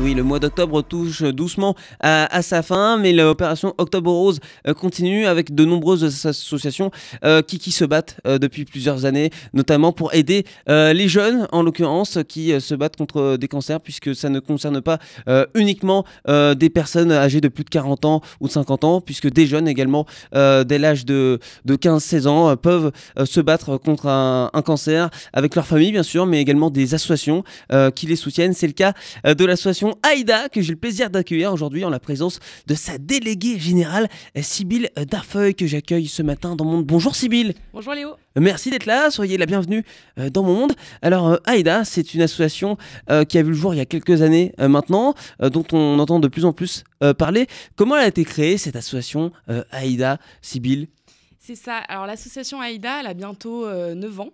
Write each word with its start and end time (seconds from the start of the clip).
Eh 0.00 0.02
oui, 0.02 0.14
le 0.14 0.22
mois 0.22 0.38
d'octobre 0.38 0.80
touche 0.80 1.22
doucement 1.22 1.74
à, 2.00 2.40
sa 2.40 2.62
fin, 2.62 2.96
mais 2.96 3.12
l'opération 3.12 3.74
Octobre 3.76 4.10
Rose 4.10 4.40
euh, 4.66 4.72
continue 4.72 5.26
avec 5.26 5.54
de 5.54 5.66
nombreuses 5.66 6.26
associations 6.26 6.90
euh, 7.22 7.42
qui, 7.42 7.70
se 7.70 7.84
battent 7.84 8.16
euh, 8.26 8.38
depuis 8.38 8.64
plusieurs 8.64 9.04
années, 9.04 9.28
notamment 9.52 9.92
pour 9.92 10.14
aider 10.14 10.46
les 10.68 11.08
jeunes, 11.08 11.46
en 11.52 11.62
l'occurrence, 11.62 12.18
qui 12.28 12.58
se 12.60 12.74
battent 12.74 12.96
contre 12.96 13.36
des 13.36 13.48
cancers, 13.48 13.80
puisque 13.80 14.14
ça 14.14 14.30
ne 14.30 14.40
concerne 14.40 14.80
pas 14.80 14.98
uniquement 15.54 16.04
des 16.26 16.70
personnes 16.70 17.12
âgées 17.12 17.40
de 17.40 17.48
plus 17.48 17.64
de 17.64 17.70
40 17.70 18.04
ans 18.04 18.20
ou 18.40 18.46
de 18.46 18.52
50 18.52 18.84
ans, 18.84 19.00
puisque 19.00 19.30
des 19.30 19.46
jeunes 19.46 19.68
également, 19.68 20.06
dès 20.32 20.78
l'âge 20.78 21.04
de, 21.04 21.40
de 21.64 21.76
15-16 21.76 22.28
ans, 22.28 22.56
peuvent 22.56 22.92
se 23.24 23.40
battre 23.40 23.76
contre 23.76 24.06
un, 24.06 24.50
cancer 24.64 25.10
avec 25.32 25.54
leur 25.54 25.66
famille, 25.66 25.92
bien 25.92 26.02
sûr, 26.02 26.26
mais 26.26 26.40
également 26.40 26.70
des 26.70 26.94
associations 26.94 27.44
qui 27.94 28.06
les 28.06 28.16
soutiennent. 28.16 28.54
C'est 28.54 28.68
le 28.68 28.72
cas 28.72 28.94
de 29.24 29.44
l'association 29.44 29.89
Aïda, 30.02 30.48
que 30.48 30.60
j'ai 30.60 30.72
le 30.72 30.78
plaisir 30.78 31.10
d'accueillir 31.10 31.52
aujourd'hui 31.52 31.84
en 31.84 31.90
la 31.90 32.00
présence 32.00 32.40
de 32.66 32.74
sa 32.74 32.98
déléguée 32.98 33.58
générale, 33.58 34.08
Sybille 34.40 34.90
Darfeuille, 35.08 35.54
que 35.54 35.66
j'accueille 35.66 36.06
ce 36.06 36.22
matin 36.22 36.56
dans 36.56 36.64
mon 36.64 36.78
monde. 36.78 36.86
Bonjour 36.86 37.14
Sybille. 37.14 37.54
Bonjour 37.72 37.94
Léo. 37.94 38.10
Merci 38.36 38.70
d'être 38.70 38.86
là, 38.86 39.10
soyez 39.10 39.36
la 39.36 39.46
bienvenue 39.46 39.84
euh, 40.18 40.30
dans 40.30 40.44
mon 40.44 40.54
monde. 40.54 40.72
Alors 41.02 41.28
euh, 41.28 41.36
Aïda, 41.46 41.84
c'est 41.84 42.14
une 42.14 42.22
association 42.22 42.76
euh, 43.10 43.24
qui 43.24 43.38
a 43.38 43.42
vu 43.42 43.48
le 43.48 43.56
jour 43.56 43.74
il 43.74 43.78
y 43.78 43.80
a 43.80 43.86
quelques 43.86 44.22
années 44.22 44.52
maintenant, 44.58 45.14
dont 45.40 45.64
on 45.72 45.98
entend 45.98 46.20
de 46.20 46.28
plus 46.28 46.44
en 46.44 46.52
plus 46.52 46.84
parler. 47.18 47.46
Comment 47.76 47.96
elle 47.96 48.04
a 48.04 48.08
été 48.08 48.24
créée 48.24 48.58
cette 48.58 48.76
association 48.76 49.32
Aïda, 49.70 50.18
Sybille 50.42 50.88
c'est 51.50 51.64
ça. 51.64 51.78
Alors 51.78 52.06
l'association 52.06 52.60
Aïda, 52.60 53.00
elle 53.00 53.06
a 53.06 53.14
bientôt 53.14 53.66
9 53.68 54.20
ans 54.20 54.30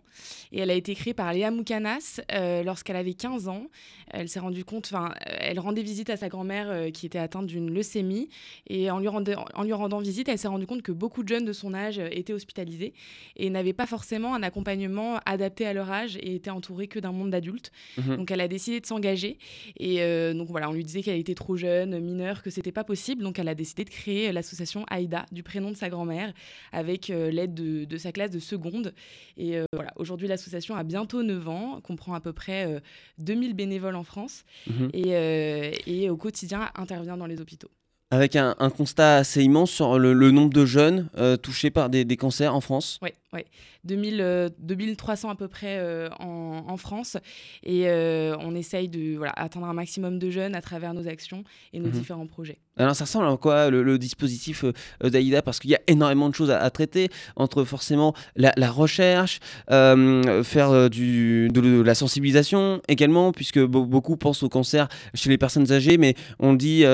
et 0.53 0.61
elle 0.61 0.71
a 0.71 0.75
été 0.75 0.95
créée 0.95 1.15
par 1.15 1.33
Léa 1.33 1.51
Moukanas 1.51 2.21
lorsqu'elle 2.65 2.97
avait 2.97 3.15
15 3.15 3.49
ans. 3.49 3.67
Elle 4.11 4.29
s'est 4.29 4.41
rendue 4.41 4.65
compte, 4.65 4.87
enfin, 4.87 5.13
elle 5.25 5.59
rendait 5.59 5.83
visite 5.83 6.11
à 6.11 6.17
sa 6.17 6.29
grand-mère 6.29 6.71
euh, 6.71 6.91
qui 6.91 7.07
était 7.07 7.19
atteinte 7.19 7.47
d'une 7.47 7.73
leucémie. 7.73 8.29
Et 8.69 8.91
en 8.91 9.01
lui, 9.01 9.09
en 9.09 9.63
lui 9.63 9.73
rendant 9.73 9.99
visite, 9.99 10.29
elle 10.29 10.39
s'est 10.39 10.49
rendue 10.49 10.67
compte 10.67 10.83
que 10.83 10.93
beaucoup 10.93 11.23
de 11.23 11.29
jeunes 11.29 11.45
de 11.45 11.53
son 11.53 11.75
âge 11.75 11.99
euh, 11.99 12.09
étaient 12.13 12.33
hospitalisés 12.33 12.95
et 13.37 13.51
n'avaient 13.51 13.73
pas 13.73 13.87
forcément 13.87 14.35
un 14.35 14.43
accompagnement 14.43 15.19
adapté 15.27 15.67
à 15.67 15.73
leur 15.73 15.91
âge 15.91 16.17
et 16.19 16.37
étaient 16.37 16.51
entourés 16.51 16.87
que 16.87 17.01
d'un 17.01 17.13
monde 17.13 17.31
d'adultes. 17.31 17.73
Mhm. 17.99 18.17
Donc 18.17 18.31
elle 18.31 18.41
a 18.41 18.49
décidé 18.49 18.81
de 18.81 18.87
s'engager. 18.87 19.39
Et 19.79 20.03
euh, 20.03 20.35
donc 20.35 20.49
voilà, 20.49 20.71
on 20.71 20.73
lui 20.73 20.85
disait 20.85 21.03
qu'elle 21.03 21.19
était 21.19 21.35
trop 21.35 21.57
jeune, 21.57 21.99
mineure, 21.99 22.43
que 22.43 22.51
c'était 22.51 22.73
pas 22.73 22.85
possible. 22.85 23.25
Donc 23.25 23.41
elle 23.41 23.49
a 23.49 23.55
décidé 23.55 23.85
de 23.85 23.91
créer 23.91 24.31
l'association 24.31 24.87
AIDA, 24.91 25.27
du 25.33 25.43
prénom 25.43 25.71
de 25.73 25.77
sa 25.77 25.89
grand-mère, 25.89 26.33
avec 26.73 27.06
l'aide 27.09 27.55
de, 27.55 27.97
sa 27.99 28.13
classe 28.13 28.31
de 28.31 28.39
seconde. 28.39 28.95
Et 29.37 29.59
voilà, 29.73 29.93
aujourd'hui 29.97 30.29
l'association 30.29 30.75
a 30.77 30.83
bientôt 30.83 31.23
9 31.23 31.49
ans, 31.49 31.81
comprend 31.83 32.15
à 32.15 32.21
peu 32.21 32.33
près 32.33 32.81
2000 33.19 33.55
bénévoles 33.55 33.97
en 33.97 34.05
France 34.05 34.45
mhm. 34.69 34.91
euh, 34.95 35.73
et, 35.87 36.11
au 36.11 36.17
quotidien 36.17 36.71
intervient 36.75 37.17
dans 37.17 37.27
les 37.27 37.41
hôpitaux. 37.41 37.71
Avec 38.13 38.37
un, 38.37 38.55
constat 38.71 39.17
assez 39.17 39.43
immense 39.43 39.71
sur 39.71 39.99
le, 39.99 40.31
nombre 40.31 40.53
de 40.53 40.65
jeunes 40.65 41.09
euh, 41.17 41.37
touchés 41.37 41.71
par 41.71 41.91
des, 41.91 42.05
des, 42.05 42.17
cancers 42.17 42.55
en 42.55 42.61
France. 42.61 43.01
Oui, 43.03 43.11
oui. 43.33 43.41
2000, 43.87 44.51
2300 44.59 45.29
euh, 45.29 45.33
à 45.33 45.35
peu 45.35 45.49
près 45.49 45.79
euh, 45.79 46.09
en, 46.19 46.77
France. 46.77 47.17
Et 47.63 47.89
euh, 47.89 48.37
on 48.41 48.55
essaye 48.55 48.89
de 48.89 49.17
voilà, 49.17 49.33
atteindre 49.35 49.67
un 49.67 49.73
maximum 49.73 50.19
de 50.19 50.29
jeunes 50.29 50.55
à 50.55 50.61
travers 50.61 50.93
nos 50.93 51.09
actions 51.09 51.43
et 51.73 51.79
nos 51.79 51.87
mhm. 51.87 51.93
différents 51.93 52.27
projets. 52.27 52.59
Alors 52.77 52.95
ça 52.95 53.05
ressemble 53.05 53.27
à 53.27 53.37
quoi 53.39 53.71
le, 53.71 53.99
dispositif 53.99 54.67
d'AIDA 55.03 55.41
Parce 55.41 55.59
qu'il 55.59 55.71
y 55.71 55.75
a 55.75 55.81
énormément 55.87 56.29
de 56.29 56.35
choses 56.35 56.51
à, 56.51 56.69
traiter, 56.69 57.09
entre 57.35 57.65
forcément 57.65 58.13
la, 58.35 58.53
recherche, 58.71 59.41
faire 59.69 60.91
du, 60.91 61.49
de, 61.49 61.81
la 61.81 61.95
sensibilisation 61.95 62.83
également, 62.89 63.33
puisque 63.33 63.61
beaucoup 63.61 64.19
pensent 64.19 64.43
au 64.43 64.51
cancer 64.51 64.89
chez 65.15 65.31
les 65.31 65.39
personnes 65.39 65.73
âgées, 65.73 65.97
mais 65.97 66.15
on 66.39 66.53
dit, 66.53 66.85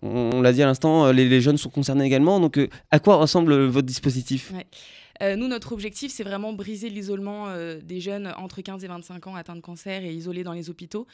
on, 0.00 0.40
l'a 0.40 0.54
dit 0.54 0.62
à 0.62 0.66
l'instant, 0.66 1.12
les, 1.12 1.40
jeunes 1.42 1.58
sont 1.58 1.68
concernés 1.68 2.06
également. 2.06 2.40
Donc 2.40 2.58
à 2.90 2.98
quoi 2.98 3.16
ressemble 3.16 3.66
votre 3.66 3.86
dispositif? 3.86 4.54
Euh, 5.22 5.36
nous, 5.36 5.48
notre 5.48 5.72
objectif, 5.72 6.12
c'est 6.12 6.24
vraiment 6.24 6.52
briser 6.52 6.90
l'isolement 6.90 7.48
euh, 7.48 7.80
des 7.82 8.00
jeunes 8.00 8.32
entre 8.36 8.60
15 8.60 8.84
et 8.84 8.88
25 8.88 9.26
ans 9.26 9.34
atteints 9.34 9.56
de 9.56 9.60
cancer 9.60 10.04
et 10.04 10.12
isolés 10.12 10.44
dans 10.44 10.52
les 10.52 10.70
hôpitaux. 10.70 11.06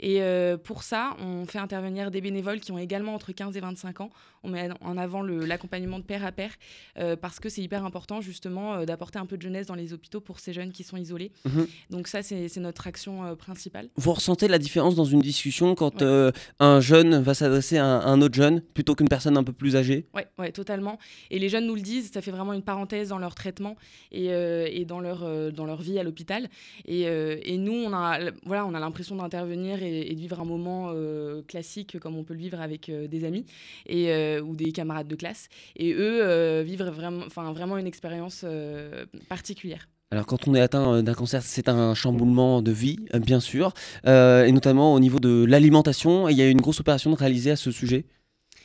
Et 0.00 0.22
euh, 0.22 0.56
pour 0.56 0.82
ça, 0.82 1.16
on 1.20 1.46
fait 1.46 1.58
intervenir 1.58 2.10
des 2.10 2.20
bénévoles 2.20 2.60
qui 2.60 2.72
ont 2.72 2.78
également 2.78 3.14
entre 3.14 3.32
15 3.32 3.56
et 3.56 3.60
25 3.60 4.00
ans. 4.00 4.10
On 4.44 4.50
met 4.50 4.68
en 4.80 4.96
avant 4.96 5.22
l'accompagnement 5.22 5.98
de 5.98 6.04
pair 6.04 6.24
à 6.24 6.30
pair 6.30 6.52
parce 7.20 7.40
que 7.40 7.48
c'est 7.48 7.60
hyper 7.60 7.84
important 7.84 8.20
justement 8.20 8.84
d'apporter 8.84 9.18
un 9.18 9.26
peu 9.26 9.36
de 9.36 9.42
jeunesse 9.42 9.66
dans 9.66 9.74
les 9.74 9.92
hôpitaux 9.92 10.20
pour 10.20 10.38
ces 10.38 10.52
jeunes 10.52 10.70
qui 10.70 10.84
sont 10.84 10.96
isolés. 10.96 11.32
Mhm. 11.44 11.66
Donc 11.90 12.06
ça, 12.06 12.22
c'est 12.22 12.56
notre 12.58 12.86
action 12.86 13.34
principale. 13.34 13.88
Vous 13.96 14.12
ressentez 14.12 14.46
la 14.46 14.58
différence 14.58 14.94
dans 14.94 15.04
une 15.04 15.20
discussion 15.20 15.74
quand 15.74 16.04
un 16.60 16.80
jeune 16.80 17.20
va 17.20 17.34
s'adresser 17.34 17.78
à, 17.78 17.84
un 17.84 18.20
autre 18.22 18.36
jeune 18.36 18.60
plutôt 18.60 18.94
qu'une 18.94 19.08
personne 19.08 19.36
un 19.36 19.42
peu 19.42 19.52
plus 19.52 19.74
âgée? 19.74 20.06
Oui, 20.14 20.22
ouais, 20.38 20.52
totalement. 20.52 21.00
Et 21.32 21.40
les 21.40 21.48
jeunes 21.48 21.66
nous 21.66 21.74
le 21.74 21.80
disent, 21.80 22.12
ça 22.12 22.22
fait 22.22 22.30
vraiment 22.30 22.52
une 22.52 22.62
parenthèse 22.62 23.08
dans 23.08 23.18
leur 23.18 23.34
traitement 23.34 23.47
et, 24.12 24.30
euh, 24.30 24.68
et 24.70 24.84
dans, 24.84 25.00
leur, 25.00 25.22
euh, 25.22 25.50
dans 25.50 25.64
leur 25.64 25.80
vie 25.80 25.98
à 25.98 26.02
l'hôpital. 26.02 26.48
Et, 26.86 27.08
euh, 27.08 27.36
et, 27.42 27.58
nous, 27.58 27.72
on 27.72 27.92
a, 27.92 28.18
voilà, 28.44 28.66
on 28.66 28.74
a 28.74 28.80
l'impression 28.80 29.16
d'intervenir 29.16 29.82
et, 29.82 30.14
de 30.14 30.20
vivre 30.20 30.40
un 30.40 30.44
moment 30.44 30.92
classique 31.46 31.98
comme 32.00 32.16
on 32.16 32.24
peut 32.24 32.34
le 32.34 32.40
vivre 32.40 32.60
avec 32.60 32.90
des 32.90 33.24
amis 33.24 33.44
et, 33.86 34.38
ou 34.40 34.56
des 34.56 34.72
camarades 34.72 35.08
de 35.08 35.14
classe. 35.14 35.48
Et 35.76 35.92
eux 35.92 36.62
vivent 36.62 36.82
vraiment, 36.82 37.26
vraiment 37.52 37.78
une 37.78 37.86
expérience 37.86 38.44
particulière. 39.28 39.88
Alors 40.10 40.26
quand 40.26 40.48
on 40.48 40.54
est 40.54 40.60
atteint 40.60 41.02
d'un 41.02 41.14
cancer, 41.14 41.42
c'est 41.42 41.68
un 41.68 41.94
chamboulement 41.94 42.62
de 42.62 42.72
vie, 42.72 42.98
bien 43.14 43.40
sûr, 43.40 43.72
et 44.04 44.52
notamment 44.52 44.94
au 44.94 45.00
niveau 45.00 45.20
de 45.20 45.44
l'alimentation. 45.44 46.28
Il 46.28 46.36
y 46.36 46.42
a 46.42 46.48
une 46.48 46.60
grosse 46.60 46.80
opération 46.80 47.14
réalisée 47.14 47.52
à 47.52 47.56
ce 47.56 47.70
sujet? 47.70 48.06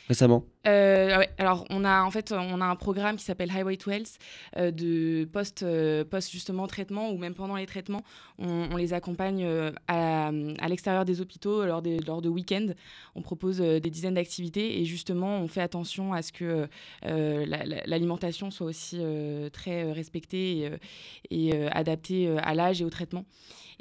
Récemment 0.08 0.44
euh, 0.66 1.22
alors 1.36 1.66
on 1.68 1.84
a 1.84 2.02
en 2.02 2.10
fait 2.10 2.32
on 2.32 2.60
a 2.60 2.64
un 2.64 2.76
programme 2.76 3.16
qui 3.16 3.24
s'appelle 3.24 3.50
Highway 3.50 3.76
to 3.76 3.90
Health 3.90 4.18
euh, 4.56 4.70
de 4.70 5.28
post 5.30 5.62
euh, 5.62 6.04
post 6.04 6.30
justement 6.30 6.66
traitement 6.66 7.10
ou 7.10 7.18
même 7.18 7.34
pendant 7.34 7.56
les 7.56 7.66
traitements. 7.66 8.02
On, 8.38 8.76
les 8.76 8.92
accompagne 8.92 9.46
à, 9.86 10.30
l'extérieur 10.68 11.04
des 11.04 11.20
hôpitaux 11.20 11.64
lors 11.64 11.82
des 11.82 11.98
lors 11.98 12.20
de 12.20 12.28
week-ends 12.28 12.68
on 13.14 13.22
propose 13.22 13.58
des 13.58 13.80
dizaines 13.80 14.14
d'activités 14.14 14.80
et 14.80 14.84
justement 14.84 15.38
on 15.38 15.46
fait 15.46 15.60
attention 15.60 16.12
à 16.12 16.22
ce 16.22 16.32
que 16.32 16.68
l'alimentation 17.86 18.50
soit 18.50 18.66
aussi 18.66 19.00
très 19.52 19.92
respectée 19.92 20.70
et 21.30 21.68
adaptée 21.68 22.36
à 22.38 22.54
l'âge 22.54 22.82
et 22.82 22.84
au 22.84 22.90
traitement 22.90 23.24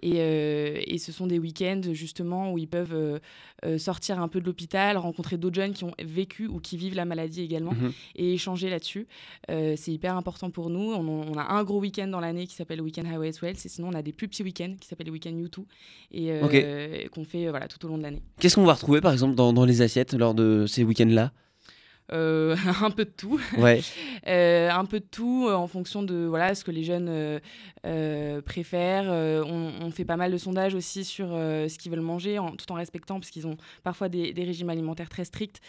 euh, 0.06 0.81
et, 0.86 0.97
ce 0.97 1.12
sont 1.12 1.28
des 1.28 1.40
week-ends 1.40 1.81
justement 1.91 2.52
où 2.52 2.58
ils 2.58 2.68
peuvent 2.68 2.94
euh, 2.94 3.19
euh, 3.66 3.78
sortir 3.78 4.19
un 4.22 4.28
peu 4.28 4.40
de 4.41 4.46
l'hôpital, 4.46 4.97
rencontrer 4.97 5.38
d'autres 5.38 5.56
jeunes 5.56 5.74
qui 5.74 5.84
ont 5.84 5.94
vécu 6.03 6.47
ou 6.47 6.59
qui 6.59 6.78
vivent 6.78 6.96
la 6.96 7.06
maladie 7.06 7.41
également 7.41 7.72
mhm. 7.74 7.91
et 8.16 8.34
échanger 8.34 8.69
là-dessus. 8.69 9.08
c'est 9.47 9.92
hyper 9.92 10.18
important 10.18 10.50
pour 10.50 10.69
nous. 10.69 10.94
On, 10.94 11.38
a 11.38 11.53
un 11.53 11.63
gros 11.63 11.80
week-end 11.80 12.08
dans 12.08 12.19
l'année 12.19 12.47
qui 12.47 12.56
s'appelle 12.56 12.78
le 12.78 12.84
Weekend 12.84 13.08
Highway 13.08 13.31
Wells 13.42 13.58
et 13.63 13.69
sinon 13.69 13.90
on 13.90 13.94
a 13.94 14.02
des 14.02 14.12
plus 14.12 14.28
petits 14.28 14.44
week-ends 14.44 14.75
qui 14.80 14.88
s'appellent 14.88 15.08
les 15.08 15.12
week-ends 15.12 15.31
U2 15.31 15.63
et 16.12 17.09
qu'on 17.09 17.24
fait 17.24 17.50
voilà, 17.50 17.68
tout 17.68 17.84
au 17.86 17.90
long 17.90 17.97
de 17.97 18.03
l'année. 18.03 18.22
Qu'est-ce 18.40 18.56
qu'on 18.56 18.66
va 18.66 18.74
retrouver 18.74 19.02
par 19.02 19.13
exemple 19.13 19.36
dans, 19.36 19.53
dans 19.53 19.66
les 19.66 19.81
assiettes 19.81 20.13
lors 20.13 20.34
de 20.34 20.66
ces 20.68 20.84
week-ends-là? 20.84 21.31
Euh, 22.12 22.56
un 22.81 22.91
peu 22.91 23.06
de 23.06 23.12
tout. 23.16 23.40
Ouais. 23.58 23.81
Euh, 24.25 24.69
un 24.72 24.86
peu 24.86 25.02
de 25.02 25.06
tout 25.06 25.47
euh, 25.50 25.53
en 25.53 25.68
fonction 25.68 26.02
de 26.02 26.16
voilà, 26.16 26.56
ce 26.56 26.64
que 26.64 26.72
les 26.72 26.84
jeunes 26.84 27.41
préfèrent. 28.46 29.12
On, 29.46 29.91
fait 29.91 30.06
pas 30.06 30.16
mal 30.16 30.31
de 30.31 30.38
sondages 30.38 30.75
aussi 30.75 31.03
sur 31.03 31.28
ce 31.28 31.78
qu'ils 31.78 31.92
veulent 31.92 32.00
manger, 32.00 32.40
en, 32.40 32.52
tout 32.52 32.72
en 32.72 32.75
respectant, 32.75 33.19
parce 33.19 33.30
qu'ils 33.31 33.47
ont 33.47 33.58
parfois 33.84 34.08
des, 34.08 34.31
des, 34.31 34.46
régimes 34.46 34.69
alimentaires 34.69 35.09
très 35.09 35.25
stricts. 35.25 35.59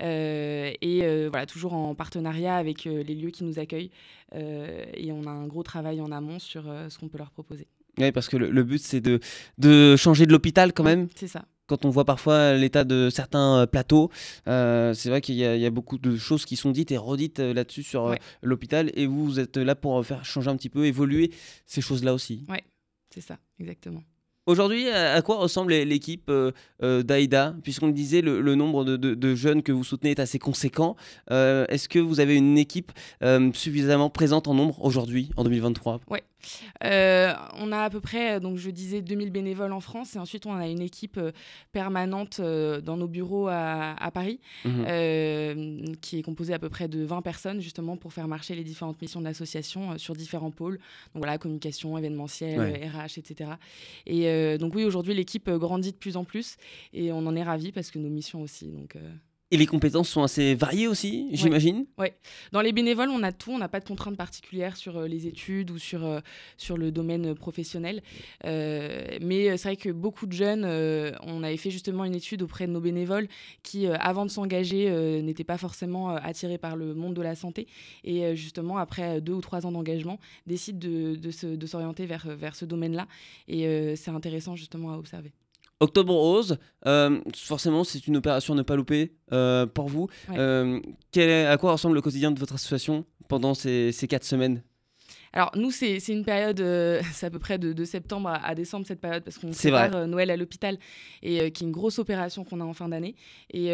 et 0.00 1.26
voilà, 1.28 1.46
toujours 1.46 1.72
en 1.72 1.96
partenariat 1.96 2.54
avec 2.54 2.84
les 2.84 3.02
lieux 3.02 3.30
qui 3.30 3.42
nous 3.42 3.58
accueillent. 3.58 3.90
et 4.32 5.10
on 5.10 5.26
a 5.26 5.30
un 5.30 5.48
gros 5.48 5.64
travail 5.64 6.00
en 6.00 6.12
amont 6.12 6.38
sur 6.38 6.64
ce 6.88 6.96
qu'on 6.96 7.08
peut 7.08 7.18
leur 7.18 7.32
proposer. 7.32 7.66
Oui, 7.98 8.12
parce 8.12 8.28
que 8.28 8.36
le, 8.36 8.50
le 8.50 8.62
but, 8.62 8.80
c'est 8.80 9.00
de, 9.00 9.18
de 9.58 9.96
changer 9.96 10.26
de 10.26 10.32
l'hôpital 10.32 10.72
quand 10.72 10.84
même. 10.84 11.08
C'est 11.16 11.28
ça 11.28 11.44
quand 11.66 11.84
on 11.84 11.90
voit 11.90 12.04
parfois 12.04 12.54
l'état 12.54 12.84
de 12.84 13.10
certains 13.10 13.60
euh, 13.60 13.66
plateaux, 13.66 14.10
euh, 14.48 14.94
c'est 14.94 15.08
vrai 15.08 15.20
qu'il 15.20 15.36
y, 15.36 15.44
a 15.44 15.70
beaucoup 15.70 15.98
de 15.98 16.16
choses 16.16 16.44
qui 16.44 16.56
sont 16.56 16.70
dites 16.70 16.92
et 16.92 16.96
redites 16.96 17.40
euh, 17.40 17.54
là-dessus 17.54 17.82
sur 17.82 18.14
l'hôpital. 18.42 18.90
Et 18.94 19.06
vous, 19.06 19.24
vous 19.24 19.40
êtes 19.40 19.56
là 19.56 19.74
pour 19.74 20.04
faire 20.04 20.24
changer 20.24 20.50
un 20.50 20.56
petit 20.56 20.68
peu, 20.68 20.86
évoluer 20.86 21.30
ces 21.66 21.80
choses-là 21.80 22.14
aussi. 22.14 22.44
Oui, 22.48 22.58
c'est 23.12 23.20
ça, 23.20 23.38
exactement. 23.58 24.02
Aujourd'hui, 24.46 24.90
à 24.90 25.22
quoi 25.22 25.36
ressemble 25.36 25.72
l'équipe 25.72 26.30
d'Aïda? 26.82 27.56
Puisqu'on 27.62 27.86
le 27.86 27.94
disait, 27.94 28.20
le, 28.20 28.54
nombre 28.54 28.84
de, 28.84 29.34
jeunes 29.34 29.62
que 29.62 29.72
vous 29.72 29.84
soutenez 29.84 30.10
est 30.10 30.20
assez 30.20 30.38
conséquent. 30.38 30.96
Est-ce 31.30 31.88
que 31.88 31.98
vous 31.98 32.20
avez 32.20 32.36
une 32.36 32.58
équipe 32.58 32.92
suffisamment 33.54 34.10
présente 34.10 34.46
en 34.46 34.52
nombre 34.52 34.84
aujourd'hui, 34.84 35.30
en 35.38 35.44
2023 35.44 36.00
Oui. 36.10 36.18
On 36.82 37.72
a 37.72 37.82
à 37.82 37.90
peu 37.90 38.00
près, 38.00 38.40
donc 38.40 38.56
je 38.56 38.70
disais, 38.70 39.02
2000 39.02 39.30
bénévoles 39.30 39.72
en 39.72 39.80
France 39.80 40.16
et 40.16 40.18
ensuite 40.18 40.46
on 40.46 40.54
a 40.54 40.66
une 40.66 40.80
équipe 40.80 41.20
permanente 41.72 42.40
dans 42.40 42.96
nos 42.96 43.08
bureaux 43.08 43.48
à, 43.48 44.10
Paris 44.12 44.40
mmh 44.64 44.84
qui 46.00 46.18
est 46.18 46.22
composée 46.22 46.54
à 46.54 46.58
peu 46.58 46.68
près 46.68 46.88
de 46.88 47.04
20 47.04 47.22
personnes 47.22 47.60
justement 47.60 47.96
pour 47.96 48.12
faire 48.12 48.28
marcher 48.28 48.54
les 48.54 48.64
différentes 48.64 49.00
missions 49.00 49.20
de 49.20 49.24
l'association 49.24 49.96
sur 49.98 50.14
différents 50.14 50.50
pôles. 50.50 50.78
Donc 51.14 51.22
voilà, 51.22 51.38
communication, 51.38 51.96
événementiel, 51.96 52.60
RH, 52.60 53.18
etc. 53.18 53.50
Et 54.06 54.58
donc 54.58 54.74
oui, 54.74 54.84
aujourd'hui 54.84 55.14
l'équipe 55.14 55.50
grandit 55.50 55.92
de 55.92 55.96
plus 55.96 56.16
en 56.16 56.24
plus 56.24 56.56
et 56.92 57.12
on 57.12 57.26
en 57.26 57.36
est 57.36 57.42
ravis 57.42 57.72
parce 57.72 57.90
que 57.90 57.98
nos 57.98 58.08
missions 58.08 58.42
aussi. 58.42 58.66
Donc, 58.66 58.96
et 59.50 59.56
les 59.56 59.66
compétences 59.66 60.08
sont 60.08 60.22
assez 60.22 60.54
variées 60.54 60.88
aussi, 60.88 61.28
j'imagine 61.32 61.86
Oui. 61.98 62.08
Dans 62.50 62.60
les 62.60 62.72
bénévoles, 62.72 63.10
on 63.10 63.22
a 63.22 63.30
tout. 63.30 63.52
On 63.52 63.58
n'a 63.58 63.68
pas 63.68 63.78
de 63.78 63.84
contraintes 63.84 64.16
particulières 64.16 64.76
sur 64.76 64.96
euh, 64.96 65.06
les 65.06 65.26
études 65.26 65.70
ou 65.70 65.78
sur, 65.78 66.04
euh, 66.04 66.20
sur 66.56 66.78
le 66.78 66.90
domaine 66.90 67.34
professionnel. 67.34 68.02
Euh, 68.46 69.18
mais 69.20 69.56
c'est 69.56 69.68
vrai 69.68 69.76
que 69.76 69.90
beaucoup 69.90 70.26
de 70.26 70.32
jeunes, 70.32 70.64
on 71.22 71.42
avait 71.42 71.56
fait 71.56 71.70
justement 71.70 72.04
une 72.04 72.14
étude 72.14 72.42
auprès 72.42 72.66
de 72.66 72.72
nos 72.72 72.80
bénévoles 72.80 73.28
qui, 73.62 73.86
avant 73.86 74.24
de 74.24 74.30
s'engager, 74.30 74.90
n'étaient 75.22 75.44
pas 75.44 75.58
forcément 75.58 76.08
attirés 76.08 76.58
par 76.58 76.74
le 76.74 76.94
monde 76.94 77.14
de 77.14 77.22
la 77.22 77.34
santé. 77.34 77.68
Et 78.02 78.34
justement, 78.34 78.78
après 78.78 79.20
deux 79.20 79.34
ou 79.34 79.40
trois 79.40 79.66
ans 79.66 79.72
d'engagement, 79.72 80.18
décident 80.46 80.78
de, 80.78 81.16
de 81.16 81.66
s'orienter 81.66 82.06
vers, 82.06 82.26
vers 82.28 82.56
ce 82.56 82.64
domaine-là. 82.64 83.06
Et 83.46 83.94
c'est 83.96 84.10
intéressant 84.10 84.56
justement 84.56 84.92
à 84.92 84.96
observer. 84.96 85.32
Octobre 85.84 86.14
Rose, 86.14 86.58
euh, 86.86 87.20
forcément, 87.36 87.84
c'est 87.84 88.06
une 88.06 88.16
opération 88.16 88.54
à 88.54 88.56
ne 88.56 88.62
pas 88.62 88.74
louper 88.74 89.12
euh, 89.32 89.66
pour 89.66 89.88
vous. 89.88 90.08
Euh, 90.30 90.80
à 91.16 91.56
quoi 91.58 91.72
ressemble 91.72 91.94
le 91.94 92.00
quotidien 92.00 92.30
de 92.30 92.38
votre 92.40 92.54
association 92.54 93.04
pendant 93.28 93.54
ces, 93.54 93.92
ces 93.92 94.08
quatre 94.08 94.24
semaines? 94.24 94.62
Alors, 95.34 95.50
nous, 95.56 95.72
c'est 95.72 95.98
une 96.08 96.24
période, 96.24 96.60
euh, 96.60 97.02
c'est 97.12 97.26
à 97.26 97.30
peu 97.30 97.40
près 97.40 97.58
de, 97.58 97.84
septembre 97.84 98.38
à, 98.40 98.54
décembre, 98.54 98.86
cette 98.86 99.00
période, 99.00 99.24
parce 99.24 99.36
qu'on 99.36 99.50
prépare 99.50 99.96
euh, 99.96 100.06
Noël 100.06 100.30
à 100.30 100.36
l'hôpital, 100.36 100.78
et 101.24 101.40
euh, 101.40 101.50
qui 101.50 101.64
est 101.64 101.66
une 101.66 101.72
grosse 101.72 101.98
opération 101.98 102.44
qu'on 102.44 102.60
a 102.60 102.64
en 102.64 102.72
fin 102.72 102.88
d'année, 102.88 103.16
et 103.52 103.70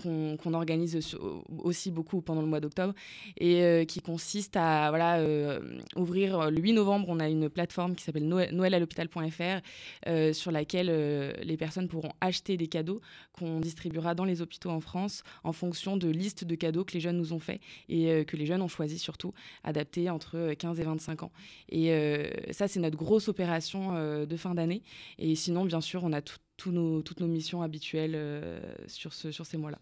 qu'on 0.00 0.54
organise 0.54 1.16
aussi 1.58 1.90
beaucoup 1.90 2.22
pendant 2.22 2.40
le 2.40 2.46
mois 2.46 2.60
d'octobre, 2.60 2.94
et 3.38 3.84
qui 3.86 4.00
consiste 4.00 4.56
à 4.56 4.90
voilà, 4.90 5.58
ouvrir 5.96 6.50
le 6.50 6.60
8 6.60 6.74
novembre, 6.74 7.06
on 7.08 7.18
a 7.18 7.28
une 7.28 7.48
plateforme 7.48 7.96
qui 7.96 8.04
s'appelle 8.04 8.28
noëlalhôpital.fr, 8.28 9.60
sur 10.32 10.50
laquelle 10.52 11.34
les 11.42 11.56
personnes 11.56 11.88
pourront 11.88 12.12
acheter 12.20 12.56
des 12.56 12.68
cadeaux 12.68 13.00
qu'on 13.32 13.60
distribuera 13.60 14.14
dans 14.14 14.24
les 14.24 14.40
hôpitaux 14.40 14.70
en 14.70 14.80
France, 14.80 15.24
en 15.42 15.52
fonction 15.52 15.96
de 15.96 16.08
listes 16.08 16.44
de 16.44 16.54
cadeaux 16.54 16.84
que 16.84 16.94
les 16.94 17.00
jeunes 17.00 17.18
nous 17.18 17.32
ont 17.32 17.40
fait, 17.40 17.60
et 17.88 18.24
que 18.24 18.36
les 18.36 18.46
jeunes 18.46 18.62
ont 18.62 18.68
choisi 18.68 18.98
surtout, 18.98 19.34
adaptés 19.64 20.10
entre 20.10 20.54
15 20.54 20.75
et 20.80 20.84
25 20.84 21.22
ans. 21.22 21.32
Et 21.68 21.92
euh, 21.92 22.28
ça, 22.50 22.68
c'est 22.68 22.80
notre 22.80 22.96
grosse 22.96 23.28
opération 23.28 23.90
euh, 23.94 24.26
de 24.26 24.36
fin 24.36 24.54
d'année. 24.54 24.82
Et 25.18 25.34
sinon, 25.34 25.64
bien 25.64 25.80
sûr, 25.80 26.04
on 26.04 26.12
a 26.12 26.20
toutes 26.20 26.72
nos 26.72 27.26
missions 27.26 27.62
habituelles 27.62 28.14
euh, 28.14 28.60
sur, 28.86 29.12
sur 29.12 29.46
ces 29.46 29.56
mois-là. 29.56 29.78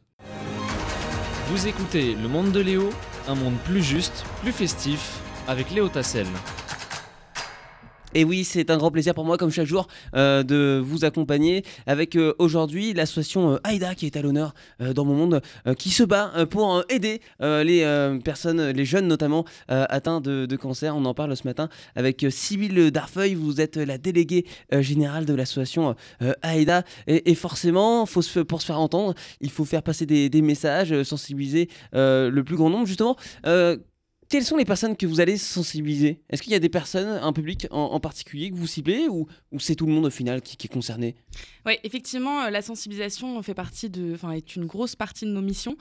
Vous 1.49 1.67
écoutez 1.69 2.15
Le 2.15 2.29
Monde 2.29 2.53
de 2.53 2.61
Léo, 2.61 2.91
un 3.29 3.35
monde 3.35 3.57
plus 3.65 3.83
juste, 3.83 4.25
plus 4.41 4.53
festif, 4.53 5.21
avec 5.47 5.71
Léo 5.71 5.89
Tassel. 5.89 6.27
Et 8.15 8.23
oui, 8.23 8.45
c'est 8.45 8.71
un 8.71 8.79
grand 8.79 8.93
plaisir 8.93 9.13
pour 9.13 9.25
moi, 9.25 9.37
comme 9.37 9.51
chaque 9.51 9.67
jour, 9.67 9.89
euh, 10.15 10.45
de 10.45 10.81
vous 10.83 11.05
accompagner 11.05 11.65
avec 11.87 12.15
euh, 12.15 12.33
aujourd'hui 12.39 12.93
l'association 12.93 13.55
euh, 13.55 13.69
AIDA 13.69 13.97
qui 13.97 14.07
est 14.07 14.17
à 14.17 14.23
l'honneur 14.23 14.55
dans 14.95 15.05
mon 15.05 15.15
monde, 15.15 15.43
qui 15.79 15.91
se 15.91 16.03
bat 16.03 16.33
pour 16.51 16.85
aider 16.89 17.21
les 17.41 18.19
personnes, 18.25 18.71
les 18.71 18.85
jeunes 18.85 19.07
notamment, 19.07 19.45
atteints 19.69 20.21
de, 20.21 20.57
cancer. 20.57 20.97
On 20.97 21.05
en 21.05 21.15
parle 21.15 21.37
ce 21.37 21.47
matin 21.47 21.69
avec 21.97 22.25
Sybille 22.29 22.91
Darfeuille. 22.93 23.35
Vous 23.35 23.61
êtes 23.61 23.77
la 23.77 23.99
déléguée 23.99 24.47
générale 24.73 25.25
de 25.25 25.35
l'association 25.35 25.95
AIDA. 26.43 26.85
Et, 27.07 27.35
forcément, 27.35 28.07
pour 28.07 28.23
se 28.25 28.67
faire 28.67 28.81
entendre, 28.81 29.15
il 29.41 29.51
faut 29.51 29.65
faire 29.65 29.83
passer 29.83 30.07
des 30.07 30.43
messages, 30.43 31.03
sensibiliser 31.03 31.69
le 31.93 32.43
plus 32.43 32.57
grand 32.57 32.71
nombre. 32.71 32.87
Justement, 32.87 33.17
quelles 34.29 34.45
sont 34.45 34.57
les 34.57 34.65
personnes 34.65 34.97
que 34.97 35.07
vous 35.07 35.21
allez 35.21 35.37
sensibiliser? 35.37 36.21
Est-ce 36.31 36.43
qu'il 36.43 36.53
y 36.53 36.57
a 36.57 36.61
des 36.61 36.69
personnes, 36.69 37.19
un 37.23 37.33
public 37.33 37.67
en, 37.71 37.99
particulier 38.01 38.51
que 38.51 38.57
vous 38.57 38.67
ciblez 38.67 39.09
ou, 39.09 39.27
c'est 39.59 39.75
tout 39.75 39.87
le 39.87 39.93
monde 39.93 40.07
au 40.07 40.11
final 40.11 40.43
qui, 40.43 40.57
est 40.67 40.73
concerné? 40.73 41.15
Oui, 41.67 41.75
effectivement, 41.83 42.43
euh, 42.43 42.51
la 42.51 42.63
sensibilisation 42.63 43.43
fait 43.43 43.55
partie 43.55 43.89
de, 43.89 44.13
enfin, 44.15 44.33
est 44.33 44.57
une 44.57 44.67
grosse 44.67 44.97
partie 44.97 45.25
de 45.25 45.31
nos 45.31 45.41
missions. 45.41 45.77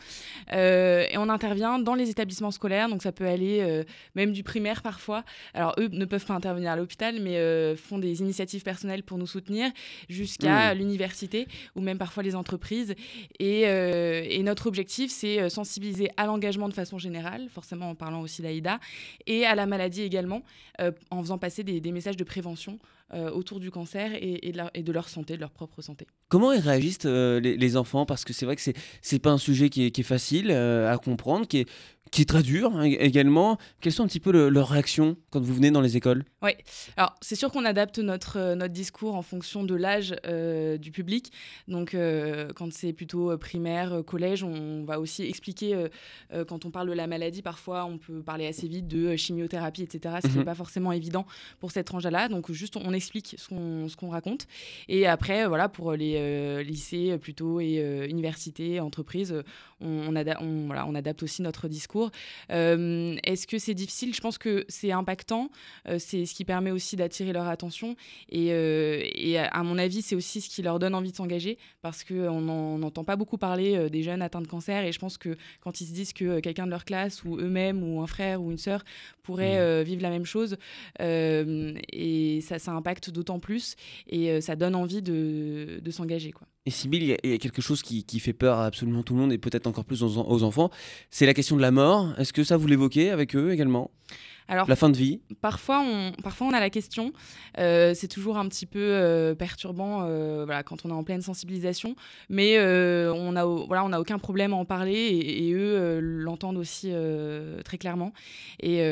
Euh, 0.54 1.06
et 1.12 1.18
on 1.18 1.30
intervient 1.30 1.80
dans 1.80 1.96
les 1.96 2.10
établissements 2.10 2.52
scolaires, 2.52 2.90
donc 2.90 3.04
ça 3.04 3.12
peut 3.12 3.28
aller 3.28 3.60
euh, 3.62 3.84
même 4.16 4.32
du 4.32 4.44
primaire 4.44 4.82
parfois. 4.82 5.24
Alors 5.54 5.74
eux 5.78 5.90
ne 5.92 6.06
peuvent 6.06 6.26
pas 6.26 6.34
intervenir 6.34 6.72
à 6.72 6.76
l'hôpital, 6.76 7.20
mais 7.20 7.76
font 7.76 7.98
des 7.98 8.22
initiatives 8.22 8.64
personnelles 8.64 9.04
pour 9.04 9.18
nous 9.18 9.28
soutenir 9.28 9.72
jusqu'à 10.10 10.74
mmh. 10.74 10.78
l'université 10.78 11.48
ou 11.76 11.82
même 11.82 11.98
parfois 11.98 12.24
les 12.24 12.36
entreprises. 12.36 12.96
Et, 13.40 13.62
et 13.62 14.44
notre 14.44 14.68
objectif, 14.68 15.12
c'est 15.12 15.50
sensibiliser 15.50 16.10
à 16.18 16.26
l'engagement 16.26 16.70
de 16.70 16.74
façon 16.74 16.98
générale, 16.98 17.48
forcément 17.50 17.90
en 17.90 17.96
parlant 17.96 18.22
aussi 18.22 18.33
d'AIDA, 18.42 18.80
et 19.28 19.46
à 19.46 19.56
la 19.56 19.66
maladie 19.66 20.02
également, 20.02 20.44
euh, 20.82 20.92
en 21.12 21.22
faisant 21.22 21.38
passer 21.38 21.64
des, 21.64 21.92
messages 21.92 22.18
de 22.18 22.24
prévention 22.24 22.80
euh, 23.14 23.30
autour 23.32 23.60
du 23.60 23.70
cancer 23.70 24.12
et, 24.14 24.52
de 24.52 24.92
leur, 24.92 25.10
santé, 25.10 25.36
de 25.36 25.42
leur 25.42 25.52
propre 25.52 25.82
santé. 25.82 26.08
Comment 26.30 26.52
ils 26.52 26.60
réagissent 26.60 27.06
euh, 27.06 27.40
les, 27.40 27.78
enfants? 27.78 28.06
Parce 28.06 28.26
que 28.26 28.34
c'est 28.34 28.46
vrai 28.46 28.56
que 28.56 28.62
c'est 29.02 29.20
pas 29.20 29.32
un 29.32 29.38
sujet 29.38 29.70
qui 29.70 29.86
est, 29.86 29.92
qui 29.92 30.02
est 30.02 30.06
facile 30.06 30.52
à 30.52 30.98
comprendre, 30.98 31.48
qui 31.48 31.60
est, 31.60 31.70
qui 32.14 32.22
est 32.22 32.26
très 32.26 32.44
dur 32.44 32.72
hein, 32.76 32.84
également. 32.84 33.58
Quelles 33.82 33.92
sont 33.92 34.04
un 34.04 34.08
petit 34.08 34.20
peu 34.20 34.48
leurs 34.48 34.70
réactions 34.70 35.18
quand 35.32 35.42
vous 35.42 35.54
venez 35.54 35.72
dans 35.72 35.82
les 35.82 35.98
écoles? 35.98 36.24
Oui, 36.44 36.52
alors 36.96 37.16
c'est 37.22 37.36
sûr 37.36 37.52
qu'on 37.52 37.66
adapte 37.66 37.98
notre, 37.98 38.38
euh, 38.38 38.56
notre 38.56 38.74
discours 38.74 39.16
en 39.16 39.24
fonction 39.24 39.64
de 39.64 39.74
l'âge 39.74 40.16
euh, 40.28 40.78
du 40.78 40.92
public. 40.92 41.32
Donc 41.68 41.96
euh, 41.96 42.50
quand 42.56 42.72
c'est 42.72 42.94
plutôt 42.94 43.36
primaire, 43.40 44.04
collège, 44.06 44.44
on 44.44 44.84
va 44.84 45.00
aussi 45.00 45.24
expliquer, 45.24 45.88
quand 46.48 46.66
on 46.66 46.72
parle 46.72 46.88
de 46.88 46.94
la 46.94 47.08
maladie, 47.08 47.42
parfois 47.42 47.86
on 47.86 47.98
peut 47.98 48.22
parler 48.22 48.46
assez 48.46 48.68
vite 48.68 48.88
de 48.88 49.16
chimiothérapie, 49.16 49.82
etc. 49.82 50.18
Ce 50.22 50.28
qui 50.28 50.34
n'est 50.34 50.40
mhm. 50.40 50.46
pas 50.46 50.56
forcément 50.56 50.92
évident 50.92 51.26
pour 51.60 51.72
cette 51.72 51.88
tranche-là. 51.88 52.30
Donc 52.30 52.52
juste 52.52 52.78
on 52.78 52.94
explique 52.94 53.36
ce 53.40 53.96
qu'on 53.96 54.10
raconte. 54.10 54.46
Et 54.88 55.08
après, 55.08 55.48
voilà, 55.48 55.68
pour 55.68 55.94
les 55.94 56.64
lycées 56.64 57.18
plutôt 57.18 57.60
et 57.60 58.08
universités, 58.08 58.80
entreprises, 58.80 59.34
on, 59.84 60.16
on, 60.16 60.66
voilà, 60.66 60.86
on 60.88 60.96
adapte 60.96 61.24
aussi 61.24 61.42
notre 61.42 61.68
discours 61.68 62.12
euh, 62.52 63.16
est-ce 63.24 63.48
que 63.48 63.58
c'est 63.58 63.74
difficile? 63.74 64.14
Je 64.14 64.22
pense 64.22 64.38
que 64.38 64.66
c'est 64.68 64.92
impactant. 64.92 65.50
Euh, 65.88 65.98
c'est 66.00 66.26
ce 66.26 66.34
qui 66.34 66.46
permet 66.46 66.72
aussi 66.72 66.96
d'attirer 66.96 67.34
leur 67.34 67.48
attention. 67.48 67.96
Et, 68.30 68.52
euh, 68.52 69.02
et, 69.16 69.38
à 69.38 69.64
mon 69.64 69.78
avis, 69.78 70.02
c'est 70.02 70.16
aussi 70.16 70.42
ce 70.42 70.50
qui 70.50 70.62
leur 70.62 70.80
donne 70.80 70.96
envie 70.96 71.12
de 71.12 71.16
s'engager 71.16 71.58
parce 71.82 72.04
qu'on 72.04 72.42
n'entend 72.42 73.04
pas 73.04 73.16
beaucoup 73.16 73.38
parler 73.38 73.90
des 73.90 74.04
jeunes 74.04 74.22
atteints 74.22 74.42
de 74.42 74.48
cancer. 74.48 74.84
Et 74.84 74.92
je 74.92 75.00
pense 75.00 75.18
que 75.18 75.36
quand 75.62 75.82
ils 75.82 75.88
se 75.88 75.94
disent 75.94 76.14
que 76.14 76.40
quelqu'un 76.40 76.66
de 76.66 76.72
leur 76.72 76.86
classe 76.86 77.24
ou 77.24 77.38
eux-mêmes 77.38 77.84
ou 77.84 78.02
un 78.02 78.08
frère 78.08 78.42
ou 78.42 78.52
une 78.52 78.58
sœur 78.58 78.84
pourrait 79.24 79.82
mmh. 79.82 79.84
vivre 79.84 80.02
la 80.02 80.10
même 80.10 80.26
chose, 80.26 80.58
et 81.00 82.40
ça, 82.42 82.60
ça 82.60 82.72
impacte 82.72 83.10
d'autant 83.10 83.40
plus 83.40 83.76
et 84.08 84.42
ça 84.42 84.56
donne 84.56 84.76
envie 84.76 85.02
de, 85.02 85.80
de 85.82 85.92
s'engager. 85.92 86.32
Quoi. 86.32 86.48
Et 86.66 86.72
Sybille, 86.72 87.18
il 87.24 87.30
y, 87.30 87.34
a 87.34 87.38
quelque 87.40 87.62
chose 87.62 87.82
qui, 87.82 88.06
qui, 88.06 88.22
fait 88.22 88.32
peur 88.32 88.58
à 88.58 88.66
absolument 88.66 89.04
tout 89.04 89.14
le 89.14 89.20
monde 89.20 89.34
et 89.34 89.38
peut-être 89.38 89.68
encore 89.68 89.84
plus 89.84 90.02
aux, 90.02 90.18
aux 90.18 90.44
enfants, 90.44 90.70
c'est 91.10 91.26
la 91.26 91.34
question 91.34 91.58
de 91.58 91.62
la 91.62 91.72
mort. 91.72 92.14
Est-ce 92.18 92.32
que 92.32 92.46
ça 92.46 92.56
vous 92.56 92.68
l'évoquez 92.68 93.10
avec 93.10 93.36
eux 93.36 93.52
également? 93.52 93.92
Alors, 94.48 94.68
la 94.68 94.76
fin 94.76 94.90
de 94.90 94.98
vie 94.98 95.22
Parfois, 95.42 95.82
on, 95.82 96.12
parfois 96.22 96.48
on 96.48 96.54
a 96.54 96.60
la 96.60 96.70
question. 96.70 97.14
Euh, 97.60 97.94
c'est 97.96 98.08
toujours 98.08 98.38
un 98.38 98.48
petit 98.48 98.66
peu 98.66 98.80
euh, 98.80 99.36
perturbant 99.36 100.02
euh, 100.04 100.44
voilà, 100.46 100.64
quand 100.64 100.86
on 100.86 100.90
est 100.90 100.94
en 100.94 101.04
pleine 101.04 101.22
sensibilisation. 101.22 101.96
Mais 102.30 102.60
on 102.60 103.34
n'a 103.34 103.46
voilà, 103.46 103.84
on 103.86 103.94
a 103.94 104.00
aucun 104.00 104.20
problème 104.20 104.54
à 104.54 104.56
en 104.56 104.66
parler 104.66 104.94
et, 104.94 105.54
eux 105.54 106.00
l'entendent 106.00 106.58
aussi 106.58 106.92
très 107.64 107.78
clairement. 107.78 108.14
Et 108.62 108.84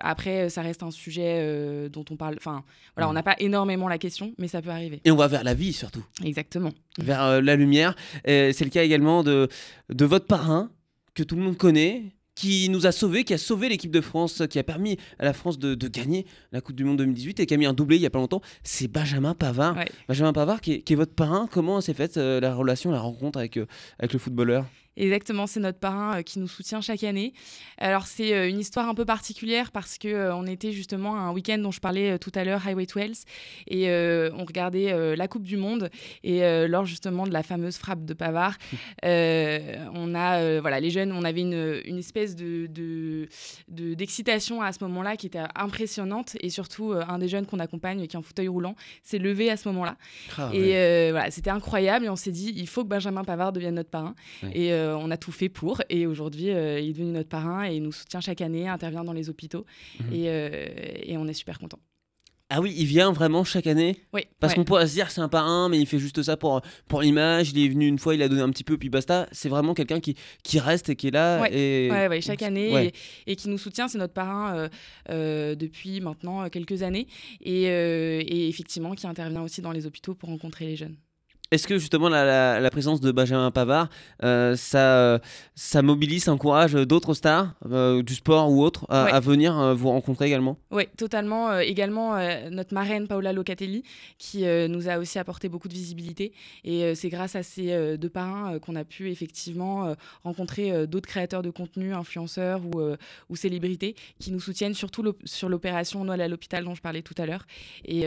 après, 0.00 0.48
ça 0.48 0.62
reste 0.62 0.82
un 0.82 0.90
sujet 0.90 1.88
dont 1.90 2.04
on 2.10 2.16
parle. 2.16 2.36
Enfin, 2.38 2.64
voilà, 2.96 3.08
on 3.08 3.12
n'a 3.12 3.22
pas 3.22 3.36
énormément 3.38 3.88
la 3.88 3.98
question, 3.98 4.32
mais 4.38 4.48
ça 4.48 4.62
peut 4.62 4.70
arriver. 4.70 5.00
Et 5.04 5.10
on 5.10 5.16
va 5.16 5.28
vers 5.28 5.44
la 5.44 5.54
vie 5.54 5.72
surtout. 5.72 6.04
Exactement. 6.24 6.72
Vers 6.98 7.42
la 7.42 7.56
lumière. 7.56 7.94
c'est 8.24 8.60
le 8.60 8.70
cas 8.70 8.82
également 8.82 9.22
de, 9.22 9.48
de 9.90 10.04
votre 10.04 10.26
parrain 10.26 10.70
que 11.14 11.22
tout 11.22 11.34
le 11.34 11.42
monde 11.42 11.56
connaît, 11.56 12.04
qui 12.38 12.68
nous 12.68 12.86
a 12.86 12.92
sauvés, 12.92 13.24
qui 13.24 13.34
a 13.34 13.38
sauvé 13.38 13.68
l'équipe 13.68 13.90
de 13.90 14.00
France, 14.00 14.44
qui 14.48 14.60
a 14.60 14.62
permis 14.62 14.96
à 15.18 15.24
la 15.24 15.32
France 15.32 15.58
de, 15.58 15.74
gagner 15.88 16.24
la 16.52 16.60
Coupe 16.60 16.76
du 16.76 16.84
Monde 16.84 16.98
2018 16.98 17.40
et 17.40 17.46
qui 17.46 17.54
a 17.54 17.56
mis 17.56 17.66
un 17.66 17.72
doublé 17.72 17.96
il 17.96 18.02
y 18.02 18.06
a 18.06 18.10
pas 18.10 18.20
longtemps, 18.20 18.42
c'est 18.62 18.86
Benjamin 18.86 19.34
Pavard. 19.34 19.76
Benjamin 20.06 20.32
Pavard 20.32 20.60
qui 20.60 20.84
est, 20.86 20.94
votre 20.94 21.14
parrain. 21.14 21.48
Comment 21.50 21.80
s'est 21.80 21.94
faite 21.94 22.16
euh, 22.16 22.38
la 22.38 22.54
relation, 22.54 22.92
la 22.92 23.00
rencontre 23.00 23.40
avec, 23.40 23.56
euh, 23.56 23.66
avec 23.98 24.12
le 24.12 24.20
footballeur? 24.20 24.66
Exactement, 24.98 25.46
c'est 25.46 25.60
notre 25.60 25.78
parrain 25.78 26.22
qui 26.24 26.40
nous 26.40 26.48
soutient 26.48 26.80
chaque 26.80 27.04
année. 27.04 27.32
Alors 27.78 28.06
c'est 28.06 28.48
une 28.50 28.58
histoire 28.58 28.88
un 28.88 28.94
peu 28.94 29.04
particulière 29.04 29.70
parce 29.70 29.96
que 29.96 30.32
on 30.32 30.44
était 30.44 30.72
justement 30.72 31.14
à 31.14 31.20
un 31.20 31.32
week-end 31.32 31.58
dont 31.58 31.70
je 31.70 31.80
parlais 31.80 32.18
tout 32.18 32.32
à 32.34 32.42
l'heure, 32.42 32.66
Highway 32.66 32.86
12, 32.86 33.24
et 33.68 33.88
on 34.34 34.44
regardait 34.44 35.16
la 35.16 35.28
Coupe 35.28 35.44
du 35.44 35.56
Monde 35.56 35.88
et 36.24 36.40
lors 36.66 36.84
justement 36.84 37.26
de 37.26 37.32
la 37.32 37.44
fameuse 37.44 37.76
frappe 37.76 38.04
de 38.04 38.12
Pavard, 38.14 38.56
on 39.04 40.14
a 40.14 40.60
voilà 40.60 40.80
les 40.80 40.90
jeunes, 40.90 41.12
on 41.12 41.22
avait 41.22 41.42
une, 41.42 41.80
une 41.84 41.98
espèce 41.98 42.34
de, 42.34 42.66
de, 42.66 43.28
d'excitation 43.94 44.62
à 44.62 44.72
ce 44.72 44.82
moment-là 44.84 45.16
qui 45.16 45.26
était 45.26 45.42
impressionnante 45.54 46.36
et 46.40 46.50
surtout 46.50 46.92
un 46.92 47.18
des 47.18 47.28
jeunes 47.28 47.46
qu'on 47.46 47.60
accompagne 47.60 48.06
qui 48.06 48.16
est 48.16 48.18
en 48.18 48.22
fauteuil 48.22 48.48
roulant 48.48 48.74
s'est 49.02 49.18
levé 49.18 49.50
à 49.50 49.56
ce 49.56 49.68
moment-là. 49.68 49.96
Ah, 50.36 50.50
et 50.52 51.10
voilà, 51.12 51.30
c'était 51.30 51.50
incroyable 51.50 52.06
et 52.06 52.08
on 52.08 52.16
s'est 52.16 52.32
dit 52.32 52.52
il 52.56 52.66
faut 52.66 52.82
que 52.82 52.88
Benjamin 52.88 53.22
Pavard 53.22 53.52
devienne 53.52 53.74
notre 53.74 53.90
parrain. 53.90 54.14
Et 54.52 54.72
euh, 54.88 54.96
on 54.98 55.10
a 55.10 55.16
tout 55.16 55.32
fait 55.32 55.48
pour. 55.48 55.82
Et 55.88 56.06
aujourd'hui, 56.06 56.50
euh, 56.50 56.80
il 56.80 56.90
est 56.90 56.92
devenu 56.92 57.12
notre 57.12 57.28
parrain 57.28 57.68
et 57.68 57.76
il 57.76 57.82
nous 57.82 57.92
soutient 57.92 58.20
chaque 58.20 58.40
année, 58.40 58.68
intervient 58.68 59.04
dans 59.04 59.12
les 59.12 59.28
hôpitaux. 59.28 59.64
Mhm. 60.00 60.06
Euh, 60.12 60.66
et, 61.02 61.16
on 61.16 61.26
est 61.26 61.34
super 61.34 61.58
contents. 61.58 61.80
Ah 62.50 62.62
oui, 62.62 62.74
il 62.78 62.86
vient 62.86 63.12
vraiment 63.12 63.44
chaque 63.44 63.66
année 63.66 64.00
Oui. 64.14 64.22
Parce 64.40 64.54
qu'on 64.54 64.64
pourrait 64.64 64.86
se 64.86 64.94
dire 64.94 65.10
c'est 65.10 65.20
un 65.20 65.28
parrain, 65.28 65.68
mais 65.68 65.78
il 65.78 65.86
fait 65.86 65.98
juste 65.98 66.22
ça 66.22 66.38
pour, 66.38 66.62
pour 66.86 67.02
l'image. 67.02 67.50
Il 67.50 67.62
est 67.62 67.68
venu 67.68 67.86
une 67.86 67.98
fois, 67.98 68.14
il 68.14 68.22
a 68.22 68.28
donné 68.28 68.40
un 68.40 68.48
petit 68.48 68.64
peu, 68.64 68.78
puis 68.78 68.88
basta. 68.88 69.28
C'est 69.32 69.50
vraiment 69.50 69.74
quelqu'un 69.74 70.00
qui, 70.00 70.16
qui 70.42 70.58
reste 70.58 70.88
et 70.88 70.96
qui 70.96 71.08
est 71.08 71.10
là. 71.10 71.46
Et... 71.50 71.90
ouais, 71.90 72.20
chaque 72.22 72.40
année. 72.42 72.90
Et, 73.26 73.36
qui 73.36 73.50
nous 73.50 73.58
soutient. 73.58 73.86
C'est 73.86 73.98
notre 73.98 74.14
parrain 74.14 74.68
depuis 75.10 76.00
maintenant 76.00 76.48
quelques 76.48 76.82
années. 76.82 77.06
Et, 77.42 77.64
et 77.64 78.48
effectivement, 78.48 78.94
qui 78.94 79.06
intervient 79.06 79.42
aussi 79.42 79.60
dans 79.60 79.72
les 79.72 79.84
hôpitaux 79.84 80.14
pour 80.14 80.30
rencontrer 80.30 80.64
les 80.64 80.76
jeunes. 80.76 80.96
Est-ce 81.50 81.66
que 81.66 81.78
justement 81.78 82.10
la, 82.10 82.68
présence 82.70 83.00
de 83.00 83.10
Benjamin 83.10 83.50
Pavard, 83.50 83.88
euh, 84.22 84.54
ça, 84.54 85.18
ça 85.54 85.80
mobilise, 85.80 86.28
encourage 86.28 86.74
d'autres 86.74 87.14
stars 87.14 87.54
euh, 87.64 88.02
du 88.02 88.14
sport 88.14 88.50
ou 88.50 88.62
autres 88.62 88.84
à, 88.90 89.18
venir 89.20 89.58
euh, 89.58 89.72
vous 89.72 89.88
rencontrer 89.88 90.26
également? 90.26 90.58
Oui, 90.70 90.84
totalement. 90.98 91.58
également 91.58 92.18
notre 92.50 92.74
marraine 92.74 93.08
Paola 93.08 93.32
Locatelli 93.32 93.82
qui 94.18 94.44
nous 94.44 94.90
a 94.90 94.98
aussi 94.98 95.18
apporté 95.18 95.48
beaucoup 95.48 95.68
de 95.68 95.72
visibilité. 95.72 96.32
Et 96.64 96.94
c'est 96.94 97.08
grâce 97.08 97.34
à 97.34 97.42
ces 97.42 97.96
deux 97.96 98.10
parrains 98.10 98.58
qu'on 98.58 98.76
a 98.76 98.84
pu 98.84 99.10
effectivement 99.10 99.94
rencontrer 100.24 100.86
d'autres 100.86 101.08
créateurs 101.08 101.42
de 101.42 101.50
contenu, 101.50 101.94
influenceurs 101.94 102.60
ou, 102.66 102.82
ou 103.30 103.36
célébrités 103.36 103.94
qui 104.18 104.32
nous 104.32 104.40
soutiennent 104.40 104.74
surtout 104.74 105.14
sur 105.24 105.48
l'opération 105.48 106.04
Noël 106.04 106.20
à 106.20 106.28
l'hôpital 106.28 106.64
dont 106.64 106.74
je 106.74 106.82
parlais 106.82 107.02
tout 107.02 107.14
à 107.16 107.24
l'heure. 107.24 107.46
Et 107.86 108.00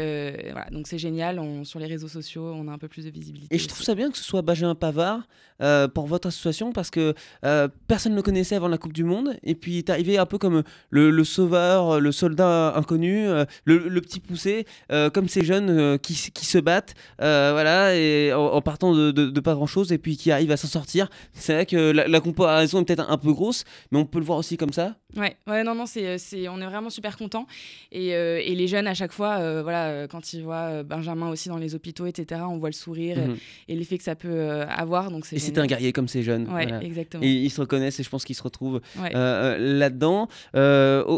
voilà, 0.52 0.70
donc 0.72 0.88
c'est 0.88 1.00
génial. 1.00 1.40
On, 1.40 1.64
sur 1.64 1.80
les 1.80 1.88
réseaux 1.88 2.08
sociaux, 2.08 2.54
on 2.56 2.68
a 2.68 2.72
un 2.72 2.78
peu 2.78 2.88
plus 2.88 3.06
de 3.06 3.10
visibilité. 3.10 3.31
Et 3.50 3.58
je 3.58 3.68
trouve 3.68 3.84
ça 3.84 3.96
bien 3.96 4.12
que 4.12 4.18
ce 4.18 4.24
soit 4.24 4.42
Benjamin 4.42 4.76
Pavard 4.76 5.22
euh, 5.62 5.88
pour 5.88 6.08
votre 6.08 6.28
association 6.28 6.72
parce 6.72 6.90
que 6.90 7.14
euh, 7.46 7.68
personne 7.88 8.14
ne 8.14 8.18
le 8.18 8.24
connaissait 8.24 8.56
avant 8.56 8.68
la 8.68 8.80
Coupe 8.80 8.94
du 8.94 9.04
Monde. 9.04 9.38
Et 9.44 9.54
puis, 9.54 9.74
il 9.74 9.78
est 9.78 9.90
arrivé 9.92 10.18
un 10.18 10.26
peu 10.26 10.40
comme 10.40 10.64
le, 10.90 11.24
sauveur, 11.24 12.00
le 12.00 12.12
soldat 12.12 12.74
inconnu, 12.76 13.28
euh, 13.28 13.46
le, 13.66 14.02
petit 14.02 14.20
poussé, 14.20 14.66
comme 15.14 15.28
ces 15.28 15.44
jeunes 15.44 16.00
qui, 16.00 16.32
qui, 16.34 16.46
se 16.46 16.58
battent 16.58 16.96
voilà, 17.20 17.96
et 17.96 18.34
en, 18.34 18.62
partant 18.62 18.94
de, 18.94 19.40
pas 19.40 19.54
grand-chose 19.54 19.92
et 19.92 19.98
puis 19.98 20.18
qui 20.18 20.32
arrivent 20.32 20.52
à 20.52 20.58
s'en 20.58 20.68
sortir. 20.68 21.10
C'est 21.34 21.54
vrai 21.54 21.66
que 21.66 21.92
la, 21.92 22.20
comparaison 22.20 22.82
est 22.82 22.86
peut-être 22.86 23.10
un 23.10 23.18
peu 23.18 23.32
grosse, 23.32 23.64
mais 23.92 24.00
on 24.00 24.06
peut 24.06 24.20
le 24.20 24.26
voir 24.26 24.40
aussi 24.40 24.58
comme 24.58 24.74
ça. 24.74 24.96
Ouais, 25.16 25.36
ouais 25.46 25.64
non, 25.64 25.76
non, 25.76 25.86
c'est, 25.86 26.18
on 26.50 26.62
est 26.62 26.66
vraiment 26.66 26.90
super 26.90 27.18
contents. 27.18 27.46
Et, 27.92 28.10
et 28.10 28.56
les 28.56 28.68
jeunes, 28.68 28.88
à 28.88 28.96
chaque 28.96 29.12
fois, 29.12 29.62
voilà, 29.62 30.08
quand 30.08 30.34
ils 30.34 30.42
voient 30.42 30.82
Benjamin 30.82 31.30
aussi 31.30 31.50
dans 31.50 31.58
les 31.58 31.76
hôpitaux, 31.76 32.08
etc., 32.08 32.42
on 32.50 32.58
voit 32.58 32.70
le 32.70 32.74
sourire. 32.74 33.18
Mhm. 33.28 33.38
et 33.68 33.76
l'effet 33.76 33.98
que 33.98 34.04
ça 34.04 34.16
peut 34.16 34.30
euh, 34.30 34.66
avoir. 34.68 35.12
Donc 35.12 35.26
et 35.32 35.40
c'est 35.40 35.58
un 35.58 35.66
guerrier 35.66 35.94
comme 35.94 36.08
ces 36.08 36.24
jeunes. 36.24 36.48
Ouais, 36.50 36.68
exactement. 36.82 37.24
Et 37.24 37.32
ils 37.32 37.50
se 37.50 37.62
reconnaissent 37.62 38.00
et 38.00 38.04
je 38.04 38.10
pense 38.10 38.26
qu'ils 38.26 38.36
se 38.36 38.44
retrouvent 38.44 38.82
euh, 38.98 39.10
euh, 39.16 39.58
là-dedans. 39.58 40.28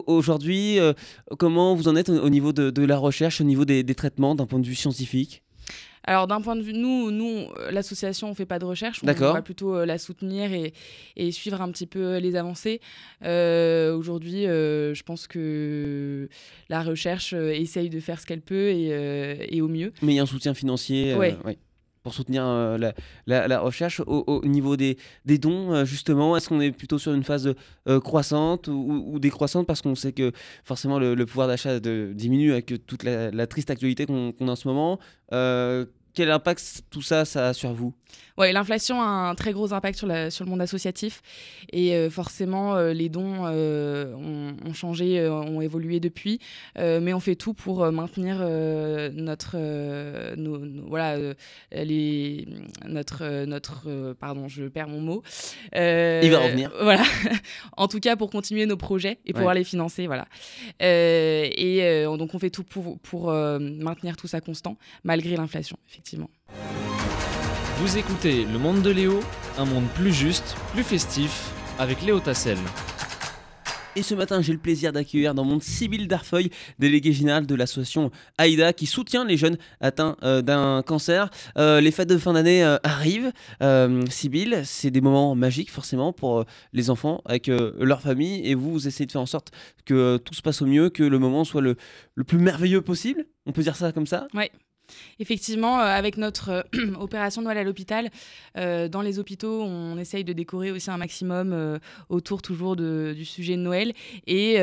Aujourd'hui, 0.08 0.80
comment 1.38 1.76
vous 1.76 1.88
en 1.88 1.96
êtes 1.96 2.10
au, 2.10 2.30
niveau 2.30 2.54
de, 2.54 2.86
la 2.86 2.98
recherche, 2.98 3.42
au 3.42 3.46
niveau 3.46 3.66
des 3.66 3.96
traitements 3.96 4.36
d'un 4.36 4.46
point 4.46 4.60
de 4.60 4.68
vue 4.68 4.76
scientifique? 4.76 5.44
Alors 6.06 6.28
d'un 6.28 6.42
point 6.42 6.56
de 6.56 6.62
vue, 6.62 6.74
nous, 6.74 7.12
nous 7.12 7.48
l'association, 7.72 8.30
on 8.30 8.36
fait 8.36 8.46
pas 8.46 8.60
de 8.60 8.66
recherche, 8.66 9.02
on, 9.04 9.14
va 9.14 9.42
plutôt 9.42 9.76
euh, 9.76 9.86
la 9.86 9.98
soutenir 9.98 10.52
et, 10.52 10.74
et, 11.16 11.32
suivre 11.32 11.62
un 11.62 11.72
petit 11.72 11.88
peu 11.88 12.18
les 12.18 12.36
avancées. 12.36 12.82
Euh, 13.24 13.96
aujourd'hui, 13.96 14.46
euh, 14.46 14.94
je 14.94 15.04
pense 15.04 15.28
que 15.28 16.28
la 16.68 16.84
recherche 16.84 17.34
essaye 17.34 17.90
de 17.90 18.00
faire 18.02 18.20
ce 18.20 18.26
qu'elle 18.26 18.42
peut 18.42 18.70
et, 18.70 19.48
et, 19.50 19.62
au 19.62 19.70
mieux. 19.70 19.94
Mais 20.02 20.14
il 20.14 20.16
y 20.16 20.20
a 20.20 20.24
un 20.24 20.28
soutien 20.28 20.54
financier. 20.54 21.16
Ouais 21.16 21.38
pour 22.04 22.14
soutenir 22.14 22.44
la, 22.46 22.94
la, 23.26 23.60
recherche 23.60 24.02
au, 24.06 24.42
niveau 24.46 24.78
des, 24.78 24.98
des 25.26 25.38
dons 25.38 25.86
justement? 25.86 26.36
Est-ce 26.38 26.50
qu'on 26.50 26.62
est 26.62 26.72
plutôt 26.72 27.00
sur 27.00 27.14
une 27.14 27.24
phase 27.24 27.54
croissante 28.04 28.68
ou, 28.68 29.18
décroissante? 29.20 29.66
Parce 29.66 29.82
qu'on 29.82 29.96
sait 29.96 30.12
que 30.12 30.32
forcément 30.64 31.00
le, 31.00 31.26
pouvoir 31.26 31.48
d'achat 31.48 31.80
diminue 31.80 32.52
avec 32.52 32.86
toute 32.86 33.04
la, 33.04 33.48
triste 33.48 33.70
actualité 33.70 34.06
qu'on 34.06 34.34
a 34.42 34.52
en 34.52 34.56
ce 34.56 34.68
moment. 34.68 35.00
Quel 36.14 36.30
impact 36.30 36.84
tout 36.92 37.02
ça, 37.02 37.26
ça 37.26 37.48
a 37.48 37.54
sur 37.54 37.74
vous? 37.74 37.94
Ouais, 38.38 38.52
l'inflation 38.52 39.00
a 39.00 39.06
un 39.06 39.36
très 39.36 39.54
gros 39.54 39.74
impact 39.74 39.98
sur, 39.98 40.08
la, 40.08 40.32
sur 40.32 40.44
le 40.44 40.50
monde 40.50 40.62
associatif 40.62 41.22
et 41.72 41.94
euh, 41.94 42.10
forcément 42.10 42.76
euh, 42.76 42.92
les 42.92 43.08
dons 43.08 43.46
euh, 43.46 44.12
ont, 44.16 44.74
changé, 44.74 45.28
ont 45.28 45.62
évolué 45.62 46.00
depuis, 46.00 46.40
mais 46.76 47.14
on 47.14 47.20
fait 47.20 47.36
tout 47.36 47.54
pour 47.54 47.92
maintenir 47.92 48.40
notre, 49.14 49.58
voilà, 50.88 51.18
les, 51.72 52.48
notre, 52.88 53.46
notre, 53.46 54.14
pardon, 54.20 54.48
je 54.48 54.66
perds 54.66 54.88
mon 54.88 55.02
mot. 55.02 55.24
Il 55.74 56.30
va 56.32 56.40
revenir. 56.40 56.72
Voilà, 56.84 57.04
en 57.78 57.88
tout 57.88 58.00
cas 58.00 58.16
pour 58.16 58.30
continuer 58.30 58.66
nos 58.66 58.76
projets 58.78 59.20
et 59.26 59.34
pouvoir 59.34 59.54
les 59.54 59.64
financer, 59.64 60.08
voilà. 60.08 60.26
et 60.80 62.06
donc 62.18 62.34
on 62.34 62.40
fait 62.40 62.50
tout 62.50 62.64
pour, 62.64 63.00
pour 63.00 63.32
maintenir 63.32 64.18
tout 64.18 64.28
ça 64.28 64.42
constant 64.42 64.78
malgré 65.04 65.36
l'inflation, 65.36 65.78
effectivement. 65.88 66.30
Vous 67.78 67.98
écoutez 67.98 68.46
Le 68.46 68.60
Monde 68.60 68.84
de 68.84 68.92
Léo, 68.92 69.20
un 69.58 69.66
monde 69.66 69.88
plus 69.96 70.14
juste, 70.14 70.56
plus 70.74 70.84
festif, 70.84 71.52
avec 71.80 72.04
Léo 72.04 72.20
Tassel. 72.20 72.58
Et 73.96 74.04
ce 74.04 74.14
matin, 74.14 74.42
j'ai 74.42 74.54
le 74.54 74.60
plaisir 74.60 74.94
d'accueillir 74.94 75.34
dans 75.34 75.44
mon 75.44 75.60
Sybille 75.60 76.08
Darfeuille, 76.08 76.52
délégué 76.78 77.14
général 77.14 77.46
de 77.48 77.56
l'association 77.56 78.12
AIDA, 78.40 78.74
qui 78.74 78.86
soutient 78.86 79.26
les 79.26 79.38
jeunes 79.38 79.58
atteints 79.82 80.18
euh, 80.24 80.42
d'un 80.42 80.84
cancer. 80.84 81.30
Euh, 81.58 81.82
les 81.82 81.92
fêtes 81.92 82.10
de 82.10 82.18
fin 82.18 82.34
d'année 82.34 82.64
euh, 82.64 82.78
arrivent. 82.84 83.32
Sybille, 84.10 84.62
c'est 84.66 84.92
des 84.92 85.02
moments 85.02 85.36
magiques 85.36 85.72
forcément 85.72 86.14
pour 86.14 86.46
les 86.74 86.90
enfants 86.90 87.22
avec 87.26 87.48
leur 87.48 88.02
famille. 88.02 88.48
Et 88.48 88.56
vous, 88.56 88.72
vous 88.72 88.88
essayez 88.88 89.08
de 89.08 89.12
faire 89.12 89.22
en 89.22 89.26
sorte 89.26 89.52
que 89.86 90.18
tout 90.18 90.36
se 90.36 90.42
passe 90.42 90.62
au 90.62 90.68
mieux, 90.68 90.90
que 90.90 91.04
le 91.04 91.20
moment 91.20 91.44
soit 91.44 91.62
le, 91.62 91.76
le 92.16 92.24
plus 92.24 92.38
merveilleux 92.38 92.82
possible. 92.82 93.26
On 93.46 93.52
peut 93.52 93.64
dire 93.64 93.76
ça 93.76 93.92
comme 93.92 94.08
ça? 94.08 94.28
Oui, 94.34 94.46
Effectivement, 95.20 95.80
euh, 95.80 95.84
avec 95.84 96.18
notre 96.18 96.50
euh, 96.50 96.96
opération 97.00 97.42
Noël 97.42 97.58
à 97.58 97.64
l'hôpital, 97.64 98.10
euh, 98.58 98.88
dans 98.88 99.02
les 99.02 99.20
hôpitaux, 99.20 99.62
on 99.62 99.98
essaye 99.98 100.24
de 100.24 100.34
décorer 100.34 100.72
aussi 100.72 100.90
un 100.90 100.98
maximum 100.98 101.80
autour 102.10 102.42
toujours 102.42 102.76
du 102.76 103.26
sujet 103.26 103.56
de 103.56 103.62
Noël 103.62 103.94
et, 104.28 104.58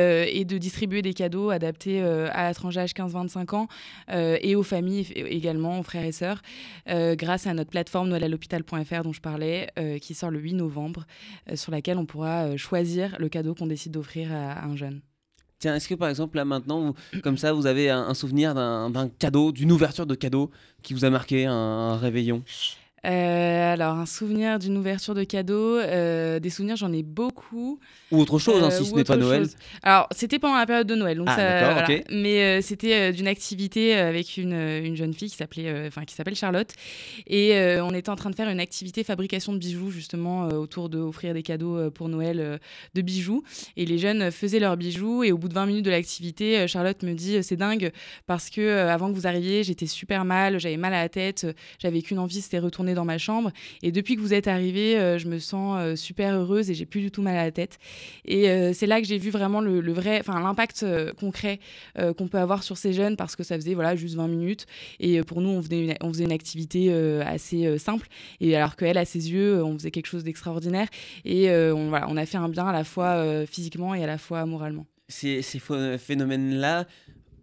de 0.45 0.57
distribuer 0.57 1.01
des 1.01 1.13
cadeaux 1.13 1.49
adaptés 1.49 2.01
à 2.01 2.43
la 2.43 2.53
tranche 2.53 2.75
d'âge 2.75 2.91
15-25 2.93 3.55
ans 3.55 3.67
et 4.09 4.55
aux 4.55 4.63
familles 4.63 5.07
également, 5.15 5.79
aux 5.79 5.83
frères 5.83 6.05
et 6.05 6.11
sœurs, 6.11 6.41
grâce 6.87 7.47
à 7.47 7.53
notre 7.53 7.71
plateforme 7.71 8.09
noëlalhôpital.fr 8.09 9.03
dont 9.03 9.13
je 9.13 9.21
parlais, 9.21 9.69
qui 10.01 10.13
sort 10.13 10.31
le 10.31 10.39
8 10.39 10.53
novembre, 10.53 11.05
sur 11.55 11.71
laquelle 11.71 11.97
on 11.97 12.05
pourra 12.05 12.57
choisir 12.57 13.15
le 13.19 13.29
cadeau 13.29 13.53
qu'on 13.55 13.67
décide 13.67 13.93
d'offrir 13.93 14.31
à 14.33 14.65
un 14.65 14.75
jeune. 14.75 15.01
Tiens, 15.61 15.75
est-ce 15.75 15.87
que 15.87 15.93
par 15.93 16.09
exemple, 16.09 16.37
là 16.37 16.43
maintenant, 16.43 16.95
comme 17.21 17.37
ça, 17.37 17.53
vous 17.53 17.67
avez 17.67 17.91
un, 17.91 18.15
souvenir 18.15 18.55
d'un 18.55 19.09
cadeau, 19.19 19.51
d'une 19.51 19.71
ouverture 19.71 20.07
de 20.07 20.15
cadeau 20.15 20.49
qui 20.81 20.95
vous 20.95 21.05
a 21.05 21.11
marqué, 21.11 21.45
un 21.45 21.97
réveillon? 21.97 22.41
Euh, 23.05 23.73
alors, 23.73 23.95
un 23.95 24.05
souvenir 24.05 24.59
d'une 24.59 24.77
ouverture 24.77 25.15
de 25.15 25.23
cadeau. 25.23 25.77
Euh, 25.77 26.39
des 26.39 26.49
souvenirs, 26.49 26.75
j'en 26.75 26.93
ai 26.93 27.01
beaucoup. 27.01 27.79
Ou 28.11 28.19
autre 28.19 28.37
chose, 28.37 28.63
hein, 28.63 28.69
si 28.69 28.83
euh, 28.83 28.85
ce 28.85 28.95
n'est 28.95 29.03
pas 29.03 29.17
Noël. 29.17 29.47
Alors, 29.81 30.07
c'était 30.11 30.37
pendant 30.37 30.57
la 30.57 30.65
période 30.65 30.87
de 30.87 30.95
Noël. 30.95 31.17
Donc 31.17 31.27
ah, 31.29 31.35
ça, 31.35 31.73
voilà. 31.73 31.87
Mais 32.11 32.61
c'était 32.61 33.11
d'une 33.11 33.27
activité 33.27 33.95
avec 33.95 34.37
une, 34.37 34.53
une, 34.53 34.95
jeune 34.95 35.13
fille 35.13 35.29
qui 35.29 35.37
s'appelait, 35.37 35.87
enfin 35.87 36.05
qui 36.05 36.13
s'appelle 36.13 36.35
Charlotte. 36.35 36.71
Et 37.27 37.55
on 37.81 37.91
était 37.91 38.09
en 38.09 38.15
train 38.15 38.29
de 38.29 38.35
faire 38.35 38.49
une 38.49 38.59
activité 38.59 39.03
fabrication 39.03 39.53
de 39.53 39.57
bijoux, 39.57 39.89
justement, 39.89 40.47
autour 40.49 40.89
d'offrir 40.89 41.33
des 41.33 41.43
cadeaux 41.43 41.89
pour 41.91 42.09
Noël 42.09 42.59
de 42.93 43.01
bijoux. 43.01 43.43
Et 43.77 43.85
les 43.85 43.97
jeunes 43.97 44.31
faisaient 44.31 44.59
leurs 44.59 44.77
bijoux. 44.77 45.23
Et 45.23 45.31
au 45.31 45.37
bout 45.37 45.47
de 45.47 45.53
20 45.53 45.65
minutes 45.65 45.85
de 45.85 45.91
l'activité, 45.91 46.67
Charlotte 46.67 47.01
me 47.03 47.13
dit 47.13 47.41
C'est 47.43 47.55
dingue, 47.55 47.91
parce 48.27 48.49
que 48.49 48.85
avant 48.87 49.09
que 49.09 49.15
vous 49.15 49.27
arriviez, 49.27 49.63
j'étais 49.63 49.87
super 49.87 50.25
mal, 50.25 50.59
j'avais 50.59 50.77
mal 50.77 50.93
à 50.93 51.01
la 51.01 51.09
tête, 51.09 51.47
j'avais 51.79 52.01
qu'une 52.01 52.19
envie, 52.19 52.41
c'était 52.41 52.59
retourner 52.59 52.90
dans 52.93 53.05
ma 53.05 53.17
chambre. 53.17 53.51
Et 53.81 53.91
depuis 53.91 54.15
que 54.15 54.21
vous 54.21 54.33
êtes 54.33 54.47
arrivé, 54.47 55.17
je 55.17 55.27
me 55.27 55.39
sens 55.39 55.99
super 55.99 56.35
heureuse 56.35 56.69
et 56.69 56.73
j'ai 56.73 56.85
plus 56.85 57.01
du 57.01 57.11
tout 57.11 57.21
mal 57.21 57.37
à 57.37 57.43
la 57.43 57.51
tête. 57.51 57.79
Et 58.25 58.73
c'est 58.73 58.87
là 58.87 59.01
que 59.01 59.07
j'ai 59.07 59.17
vu 59.17 59.29
vraiment 59.29 59.61
le, 59.61 59.91
vrai, 59.91 60.19
enfin 60.19 60.39
l'impact 60.39 60.85
concret 61.19 61.59
qu'on 61.95 62.27
peut 62.27 62.37
avoir 62.37 62.63
sur 62.63 62.77
ces 62.77 62.93
jeunes 62.93 63.15
parce 63.15 63.35
que 63.35 63.43
ça 63.43 63.55
faisait 63.55 63.73
voilà 63.73 63.95
juste 63.95 64.15
20 64.15 64.27
minutes 64.27 64.65
et 64.99 65.21
pour 65.23 65.41
nous 65.41 65.49
on 65.49 65.61
une, 65.61 65.95
on 66.01 66.09
faisait 66.13 66.23
une 66.25 66.31
activité 66.31 66.91
assez 67.21 67.77
simple 67.77 68.07
et 68.39 68.55
alors 68.55 68.75
qu'elle 68.75 68.97
à 68.97 69.05
ses 69.05 69.31
yeux 69.31 69.63
on 69.63 69.77
faisait 69.77 69.91
quelque 69.91 70.07
chose 70.07 70.23
d'extraordinaire 70.23 70.87
et 71.25 71.51
on, 71.51 71.89
voilà, 71.89 72.07
on 72.09 72.17
a 72.17 72.25
fait 72.25 72.37
un 72.37 72.49
bien 72.49 72.67
à 72.67 72.73
la 72.73 72.83
fois 72.83 73.45
physiquement 73.45 73.95
et 73.95 74.03
à 74.03 74.07
la 74.07 74.17
fois 74.17 74.45
moralement. 74.45 74.85
Ces, 75.07 75.41
ces 75.41 75.59
phénomènes-là, 75.59 76.87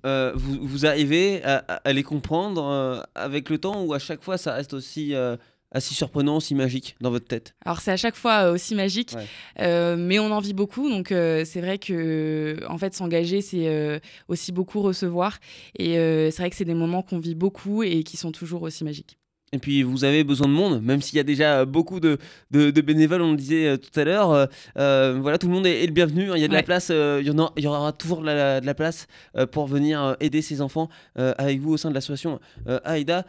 euh, 0.05 0.33
vous, 0.35 0.87
arrivez 0.87 1.43
à, 1.45 1.93
les 1.93 2.03
comprendre 2.03 2.65
euh, 2.65 3.01
avec 3.15 3.51
le 3.51 3.59
temps 3.59 3.83
ou 3.83 3.93
à 3.95 3.99
chaque 3.99 4.23
fois 4.23 4.39
ça 4.39 4.55
reste 4.55 4.73
aussi 4.73 5.15
euh, 5.15 5.37
assez 5.73 5.95
surprenant, 5.95 6.37
aussi 6.37 6.55
magique 6.55 6.97
dans 7.01 7.11
votre 7.11 7.27
tête? 7.27 7.55
Alors 7.65 7.81
c'est 7.81 7.93
à 7.93 7.97
chaque 7.97 8.17
fois 8.17 8.51
aussi 8.51 8.75
magique, 8.75 9.15
mais 9.59 10.19
on 10.19 10.31
en 10.31 10.41
vit 10.41 10.55
beaucoup, 10.55 10.89
donc 10.89 11.09
c'est 11.09 11.61
vrai 11.61 11.79
que 11.79 12.59
en 12.69 12.79
fait 12.79 12.95
s'engager 12.95 13.43
c'est 13.43 14.01
aussi 14.29 14.53
beaucoup 14.53 14.81
recevoir, 14.81 15.39
et 15.79 15.95
c'est 15.95 16.39
vrai 16.39 16.51
que 16.51 16.57
c'est 16.57 16.65
des 16.65 16.75
moments 16.75 17.03
qu'on 17.03 17.19
vit 17.19 17.35
beaucoup 17.35 17.83
et 17.83 18.03
qui 18.03 18.17
sont 18.17 18.33
toujours 18.33 18.63
aussi 18.63 18.85
magiques. 18.85 19.18
Et 19.53 19.59
puis 19.59 19.83
vous 19.83 20.05
avez 20.05 20.25
besoin 20.25 20.47
de 20.47 20.53
monde, 20.53 20.83
même 20.83 21.01
s'il 21.01 21.17
y 21.17 21.21
a 21.21 21.25
déjà 21.25 21.65
beaucoup 21.65 22.01
de, 22.01 22.19
de, 22.51 22.81
bénévoles, 22.81 23.23
on 23.23 23.31
le 23.31 23.37
disait 23.37 23.67
euh, 23.67 23.77
tout 23.79 23.99
à 23.99 24.05
l'heure. 24.05 24.31
Euh, 24.31 24.47
euh, 24.77 25.19
voilà, 25.21 25.39
tout 25.39 25.47
le 25.47 25.55
monde 25.55 25.67
est, 25.67 25.87
le 25.87 25.93
bienvenu. 25.93 26.29
Il 26.35 26.41
y 26.41 26.45
a 26.45 26.49
de 26.49 26.53
la 26.53 26.63
place, 26.63 26.91
il, 26.91 27.27
y 27.27 27.31
en 27.31 27.39
a, 27.39 27.53
il 27.57 27.65
y 27.65 27.67
aura 27.67 27.93
toujours 27.93 28.21
de 28.21 28.27
la, 28.27 28.75
place 28.75 29.07
pour 29.51 29.67
venir 29.67 30.17
aider 30.21 30.43
ces 30.43 30.61
enfants 30.61 30.89
avec 31.17 31.61
vous 31.61 31.73
au 31.73 31.77
sein 31.77 31.89
de 31.89 31.95
l'association 31.95 32.39
AIDA. 32.85 33.25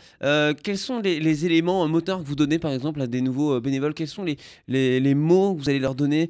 quels 0.63 0.77
sont 0.77 0.99
les, 0.99 1.45
éléments 1.45 1.87
moteurs 1.87 2.19
que 2.19 2.25
vous 2.25 2.35
donnez 2.35 2.59
par 2.59 2.71
exemple 2.71 3.01
à 3.01 3.07
des 3.07 3.21
nouveaux 3.21 3.59
bénévoles? 3.61 3.93
Quels 3.93 4.07
sont 4.07 4.23
les, 4.23 4.37
les, 4.67 5.15
mots 5.15 5.55
que 5.55 5.61
vous 5.61 5.69
allez 5.69 5.79
leur 5.79 5.95
donner 5.95 6.29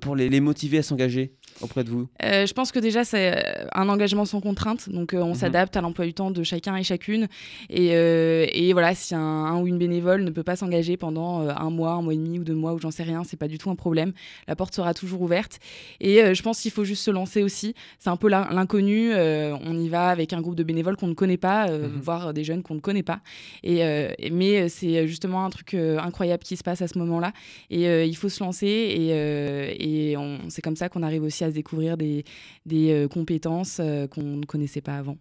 pour 0.00 0.16
les 0.16 0.40
motiver 0.40 0.78
à 0.78 0.82
s'engager? 0.82 1.32
Auprès 1.62 1.84
de 1.84 1.90
vous? 1.90 2.08
Euh, 2.22 2.46
Je 2.46 2.52
pense 2.52 2.72
que 2.72 2.78
déjà, 2.78 3.04
c'est 3.04 3.36
euh, 3.36 3.66
un 3.74 3.88
engagement 3.88 4.24
sans 4.24 4.40
contrainte. 4.40 4.88
Donc, 4.88 5.14
euh, 5.14 5.20
on 5.20 5.28
mhm. 5.28 5.34
s'adapte 5.34 5.76
à 5.76 5.80
l'emploi 5.80 6.06
du 6.06 6.14
temps 6.14 6.30
de 6.30 6.42
chacun 6.42 6.76
et 6.76 6.82
chacune. 6.82 7.28
Et, 7.68 7.88
et 7.88 8.72
voilà, 8.72 8.94
si 8.94 9.14
un, 9.14 9.58
ou 9.58 9.66
une 9.66 9.78
bénévole 9.78 10.22
ne 10.22 10.30
peut 10.30 10.42
pas 10.42 10.56
s'engager 10.56 10.96
pendant 10.96 11.48
un 11.48 11.70
mois, 11.70 11.92
un 11.92 12.02
mois 12.02 12.14
et 12.14 12.16
demi 12.16 12.38
ou 12.38 12.44
deux 12.44 12.54
mois, 12.54 12.74
ou 12.74 12.78
j'en 12.78 12.90
sais 12.90 13.02
rien, 13.02 13.24
c'est 13.24 13.36
pas 13.36 13.48
du 13.48 13.58
tout 13.58 13.70
un 13.70 13.74
problème. 13.74 14.12
La 14.48 14.56
porte 14.56 14.74
sera 14.74 14.94
toujours 14.94 15.22
ouverte. 15.22 15.58
Et 16.00 16.34
je 16.34 16.42
pense 16.42 16.60
qu'il 16.60 16.70
faut 16.70 16.84
juste 16.84 17.02
se 17.02 17.10
lancer 17.10 17.42
aussi. 17.42 17.74
C'est 17.98 18.10
un 18.10 18.16
peu 18.16 18.28
l'inconnu. 18.28 19.12
on 19.14 19.78
y 19.78 19.88
va 19.88 20.08
avec 20.08 20.32
un 20.32 20.40
groupe 20.40 20.54
de 20.54 20.62
bénévoles 20.62 20.96
qu'on 20.96 21.08
ne 21.08 21.14
connaît 21.14 21.36
pas, 21.36 21.70
mhm. 21.70 22.00
voire 22.00 22.32
des 22.32 22.44
jeunes 22.44 22.62
qu'on 22.62 22.74
ne 22.74 22.80
connaît 22.80 23.02
pas. 23.02 23.20
Et, 23.62 23.82
mais 24.30 24.68
c'est 24.68 25.06
justement 25.06 25.44
un 25.44 25.50
truc 25.50 25.74
incroyable 25.74 26.42
qui 26.42 26.56
se 26.56 26.62
passe 26.62 26.82
à 26.82 26.88
ce 26.88 26.98
moment-là. 26.98 27.32
Et 27.70 28.04
il 28.04 28.16
faut 28.16 28.28
se 28.28 28.42
lancer. 28.42 28.66
Et, 28.66 30.10
et 30.10 30.16
c'est 30.48 30.62
comme 30.62 30.76
ça 30.76 30.88
qu'on 30.88 31.02
arrive 31.02 31.22
aussi 31.22 31.44
à 31.44 31.49
découvrir 31.52 31.96
des, 31.96 32.24
des 32.66 32.92
euh, 32.92 33.08
compétences 33.08 33.78
euh, 33.80 34.06
qu'on 34.06 34.22
ne 34.22 34.46
connaissait 34.46 34.80
pas 34.80 34.96
avant. 34.96 35.18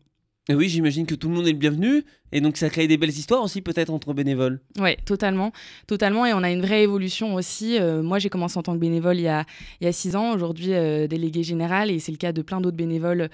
Et 0.48 0.56
oui, 0.56 0.68
j'imagine 0.68 1.06
que 1.06 1.14
tout 1.14 1.30
le 1.30 1.36
monde 1.36 1.48
est 1.48 1.52
le 1.52 1.60
bienvenu. 1.60 2.04
Et 2.32 2.42
donc, 2.42 2.58
ça 2.58 2.72
crée 2.72 2.88
des 2.88 2.98
belles 2.98 3.10
histoires 3.10 3.44
aussi, 3.44 3.62
peut-être, 3.62 3.92
entre 3.92 4.14
bénévoles. 4.14 4.60
Oui, 4.80 4.96
totalement. 5.06 5.52
Totalement. 5.86 6.26
Et 6.26 6.34
on 6.34 6.42
a 6.42 6.50
une 6.50 6.62
vraie 6.62 6.82
évolution 6.82 7.36
aussi. 7.36 7.78
Euh, 7.78 8.02
moi, 8.02 8.18
j'ai 8.18 8.30
commencé 8.30 8.58
en 8.58 8.64
tant 8.64 8.74
que 8.74 8.80
bénévole 8.80 9.18
il 9.18 9.24
y 9.24 9.28
a, 9.28 9.46
il 9.80 9.86
y 9.86 9.88
a 9.88 9.92
six 9.92 10.16
ans. 10.16 10.34
Aujourd'hui, 10.34 10.70
délégué 11.08 11.44
général. 11.44 11.92
Et 11.92 12.00
c'est 12.00 12.12
le 12.12 12.18
cas 12.18 12.32
de 12.32 12.42
plein 12.42 12.62
d'autres 12.62 12.78
bénévoles 12.78 13.30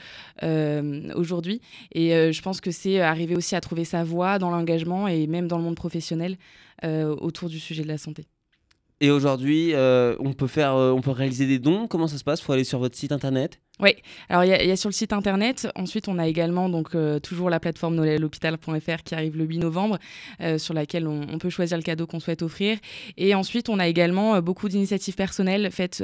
aujourd'hui. 1.15 1.61
Et 1.93 2.33
je 2.33 2.41
pense 2.41 2.59
que 2.59 2.71
c'est 2.71 2.99
arriver 2.99 3.37
aussi 3.37 3.55
à 3.55 3.61
trouver 3.61 3.85
sa 3.85 4.03
voie 4.03 4.37
dans 4.37 4.49
l'engagement 4.49 5.07
et 5.07 5.25
même 5.25 5.47
dans 5.47 5.57
le 5.57 5.63
monde 5.63 5.75
professionnel 5.77 6.35
autour 6.83 7.47
du 7.47 7.59
sujet 7.59 7.83
de 7.83 7.87
la 7.87 7.97
santé. 7.97 8.25
Et 9.01 9.11
aujourd'hui, 9.11 9.73
euh, 9.73 10.15
on 10.19 10.31
peut 10.31 10.47
faire, 10.47 10.73
euh, 10.75 10.91
on 10.91 11.01
peut 11.01 11.11
réaliser 11.11 11.45
des 11.45 11.59
dons. 11.59 11.85
Comment 11.87 12.07
ça 12.07 12.17
se 12.17 12.23
passe? 12.23 12.39
Il 12.39 12.43
faut 12.43 12.53
aller 12.53 12.63
sur 12.63 12.79
votre 12.79 12.95
site 12.95 13.11
internet? 13.11 13.59
Oui, 13.81 13.89
alors 14.29 14.45
il 14.45 14.47
y, 14.47 14.71
a 14.71 14.75
sur 14.77 14.87
le 14.87 14.93
site 14.93 15.11
internet. 15.11 15.67
Ensuite, 15.75 16.07
on 16.07 16.17
a 16.17 16.29
également 16.29 16.69
donc 16.69 16.95
euh, 16.95 17.19
toujours 17.19 17.49
la 17.49 17.59
plateforme 17.59 17.95
noëlhôpital.fr 17.95 19.03
qui 19.03 19.15
arrive 19.15 19.35
le 19.35 19.43
8 19.43 19.59
novembre, 19.59 19.99
sur 20.57 20.73
laquelle 20.73 21.07
on, 21.09 21.37
peut 21.39 21.49
choisir 21.49 21.75
le 21.75 21.83
cadeau 21.83 22.07
qu'on 22.07 22.21
souhaite 22.21 22.41
offrir. 22.41 22.77
Et 23.17 23.35
ensuite, 23.35 23.67
on 23.67 23.79
a 23.79 23.87
également 23.89 24.41
beaucoup 24.41 24.69
d'initiatives 24.69 25.15
personnelles 25.15 25.71
faites 25.71 26.01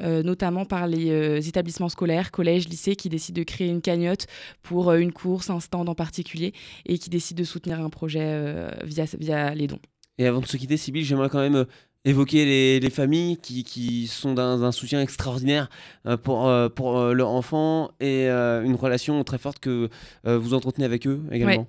notamment 0.00 0.64
par 0.64 0.86
les 0.86 1.48
établissements 1.48 1.88
scolaires, 1.88 2.30
collèges, 2.30 2.68
lycées, 2.68 2.94
qui 2.94 3.08
décident 3.08 3.40
de 3.40 3.44
créer 3.44 3.68
une 3.68 3.80
cagnotte 3.80 4.28
pour 4.62 4.92
une 4.92 5.12
course, 5.12 5.50
un 5.50 5.58
stand 5.58 5.88
en 5.88 5.96
particulier, 5.96 6.52
et 6.86 6.98
qui 6.98 7.10
décident 7.10 7.40
de 7.40 7.44
soutenir 7.44 7.80
un 7.80 7.90
projet 7.90 8.70
via, 8.84 9.06
via 9.18 9.52
les 9.52 9.66
dons. 9.66 9.80
Et 10.18 10.26
avant 10.26 10.40
de 10.40 10.46
se 10.46 10.56
quitter, 10.56 10.76
Sybille, 10.76 11.04
j'aimerais 11.04 11.30
quand 11.30 11.40
même 11.40 11.66
évoquer 12.06 12.80
les, 12.80 12.90
familles 12.90 13.36
qui, 13.36 13.62
qui 13.62 14.06
sont 14.06 14.32
d'un 14.32 14.72
soutien 14.72 15.02
extraordinaire 15.02 15.68
euh, 16.06 16.16
pour, 16.16 16.48
euh, 16.48 16.70
pour 16.70 16.98
euh, 16.98 17.12
leur 17.12 17.28
enfant 17.28 17.90
et 18.00 18.28
une 18.28 18.74
relation 18.74 19.22
très 19.22 19.38
forte 19.38 19.58
que 19.58 19.88
vous 20.24 20.54
entretenez 20.54 20.84
avec 20.84 21.06
eux 21.06 21.20
également. 21.30 21.66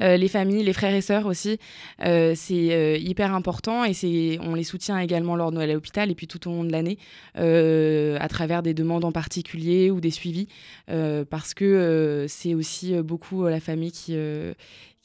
les 0.00 0.28
familles, 0.28 0.64
les 0.64 0.72
frères 0.72 0.94
et 0.94 1.00
sœurs 1.00 1.26
aussi, 1.26 1.58
c'est 2.00 3.00
hyper 3.00 3.34
important 3.34 3.84
et 3.84 4.38
on 4.42 4.54
les 4.54 4.64
soutient 4.64 4.98
également 4.98 5.36
lors 5.36 5.50
de 5.50 5.56
Noël 5.56 5.70
à 5.70 5.74
l'hôpital 5.74 6.10
et 6.10 6.14
puis 6.14 6.26
tout 6.26 6.48
au 6.48 6.52
long 6.52 6.64
de 6.64 6.72
l'année 6.72 6.98
à 7.34 8.28
travers 8.28 8.62
des 8.62 8.74
demandes 8.74 9.04
en 9.04 9.12
particulier 9.12 9.90
ou 9.90 10.00
des 10.00 10.10
suivis 10.10 10.48
parce 10.86 11.54
que 11.54 12.26
c'est 12.28 12.54
aussi 12.54 12.94
beaucoup 13.02 13.46
la 13.46 13.60
famille 13.60 13.92
qui 13.92 14.14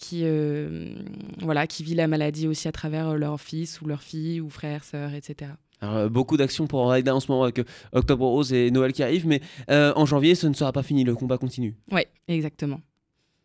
qui, 0.04 0.24
euh, 0.24 0.94
voilà, 1.40 1.66
qui 1.66 1.82
vit 1.82 1.96
la 1.96 2.08
maladie 2.08 2.46
aussi 2.46 2.68
à 2.68 2.74
travers 2.74 3.10
euh, 3.10 3.16
leur 3.16 3.40
fils 3.40 3.80
ou 3.82 3.88
leur 3.88 4.02
fille 4.02 4.42
ou 4.42 4.50
frère, 4.50 4.84
sœur, 4.84 5.14
etc. 5.14 5.52
Alors, 5.80 5.96
euh, 5.96 6.10
beaucoup 6.10 6.36
d'actions 6.36 6.68
pour 6.68 6.90
Raida 6.90 7.16
en 7.16 7.22
ce 7.22 7.32
moment 7.32 7.44
avec 7.44 7.62
Octobre 7.94 8.28
Rose 8.28 8.52
et 8.52 8.70
Noël 8.70 8.92
qui 8.92 9.02
arrivent, 9.02 9.28
mais 9.28 9.42
en 9.70 10.06
janvier, 10.06 10.36
ce 10.36 10.48
ne 10.48 10.54
sera 10.54 10.74
pas 10.74 10.84
fini, 10.84 11.06
le 11.06 11.16
combat 11.16 11.38
continue. 11.38 11.76
Oui, 11.92 12.02
exactement. 12.28 12.82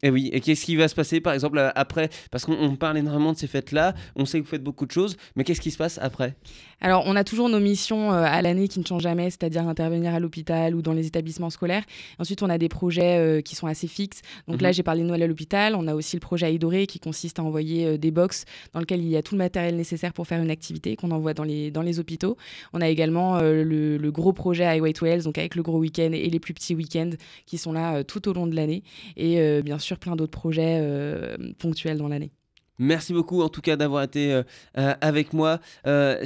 Et 0.02 0.10
oui, 0.10 0.30
et 0.32 0.40
qu'est-ce 0.40 0.64
qui 0.64 0.76
va 0.76 0.86
se 0.86 0.94
passer 0.94 1.20
par 1.20 1.32
exemple 1.32 1.58
euh, 1.58 1.70
après? 1.74 2.08
Parce 2.30 2.44
qu'on 2.44 2.76
parle 2.76 2.98
énormément 2.98 3.32
de 3.32 3.38
ces 3.38 3.48
fêtes-là, 3.48 3.94
on 4.14 4.26
sait 4.26 4.38
que 4.38 4.44
vous 4.44 4.50
faites 4.50 4.62
beaucoup 4.62 4.86
de 4.86 4.92
choses, 4.92 5.16
mais 5.34 5.42
qu'est-ce 5.42 5.60
qui 5.60 5.72
se 5.72 5.76
passe 5.76 5.98
après? 6.00 6.36
Alors, 6.80 7.02
on 7.06 7.16
a 7.16 7.24
toujours 7.24 7.48
nos 7.48 7.58
missions 7.58 8.12
euh, 8.12 8.22
à 8.24 8.40
l'année 8.40 8.68
qui 8.68 8.78
ne 8.78 8.84
changent 8.84 9.02
jamais, 9.02 9.30
c'est-à-dire 9.30 9.66
intervenir 9.66 10.14
à 10.14 10.20
l'hôpital 10.20 10.76
ou 10.76 10.82
dans 10.82 10.92
les 10.92 11.08
établissements 11.08 11.50
scolaires. 11.50 11.82
Ensuite, 12.20 12.44
on 12.44 12.48
a 12.48 12.58
des 12.58 12.68
projets 12.68 13.18
euh, 13.18 13.40
qui 13.40 13.56
sont 13.56 13.66
assez 13.66 13.88
fixes. 13.88 14.22
Donc 14.46 14.60
là, 14.60 14.68
mhm. 14.68 14.74
j'ai 14.74 14.82
parlé 14.84 15.02
de 15.02 15.08
Noël 15.08 15.24
à 15.24 15.26
l'hôpital. 15.26 15.74
On 15.74 15.88
a 15.88 15.94
aussi 15.96 16.14
le 16.14 16.20
projet 16.20 16.54
Aidoré 16.54 16.86
qui 16.86 17.00
consiste 17.00 17.40
à 17.40 17.42
envoyer 17.42 17.98
des 17.98 18.12
box 18.12 18.44
dans 18.74 18.80
lesquelles 18.80 19.02
il 19.02 19.08
y 19.08 19.16
a 19.16 19.22
tout 19.22 19.34
le 19.34 19.38
matériel 19.38 19.74
nécessaire 19.74 20.12
pour 20.12 20.28
faire 20.28 20.40
une 20.40 20.50
activité 20.50 20.94
qu'on 20.94 21.10
envoie 21.10 21.34
dans 21.34 21.42
les, 21.42 21.72
dans 21.72 21.82
les 21.82 21.98
hôpitaux. 21.98 22.36
On 22.72 22.80
a 22.80 22.88
également 22.88 23.40
le, 23.40 24.10
gros 24.10 24.32
projet 24.32 24.64
Highway 24.64 24.92
to 24.92 25.06
Health, 25.06 25.24
donc 25.24 25.38
avec 25.38 25.56
le 25.56 25.62
gros 25.62 25.78
week-end 25.78 26.10
et 26.12 26.30
les 26.30 26.40
plus 26.40 26.54
petits 26.54 26.74
week-ends 26.74 27.10
qui 27.46 27.58
sont 27.58 27.72
là 27.72 28.04
tout 28.04 28.28
au 28.28 28.32
long 28.32 28.46
de 28.46 28.54
l'année. 28.54 28.82
Et 29.16 29.62
bien 29.62 29.78
sûr, 29.78 29.87
sur 29.88 29.98
plein 29.98 30.14
d'autres 30.16 30.38
projets 30.38 30.78
euh, 30.80 31.36
ponctuels 31.58 31.98
dans 31.98 32.08
l'année. 32.08 32.30
Merci 32.78 33.12
beaucoup 33.12 33.42
en 33.42 33.48
tout 33.48 33.60
cas 33.60 33.76
d'avoir 33.76 34.04
été 34.04 34.32
euh, 34.32 34.42
euh, 34.78 34.94
avec 35.00 35.32
moi, 35.32 35.60
euh, 35.86 36.24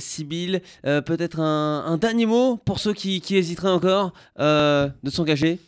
Peut-être 0.83 1.41
un, 1.41 1.99
dernier 1.99 2.27
mot 2.27 2.57
pour 2.57 2.79
ceux 2.79 2.93
qui, 2.93 3.23
hésiteraient 3.31 3.71
encore 3.71 4.13
de 4.39 5.11
s'engager? 5.11 5.59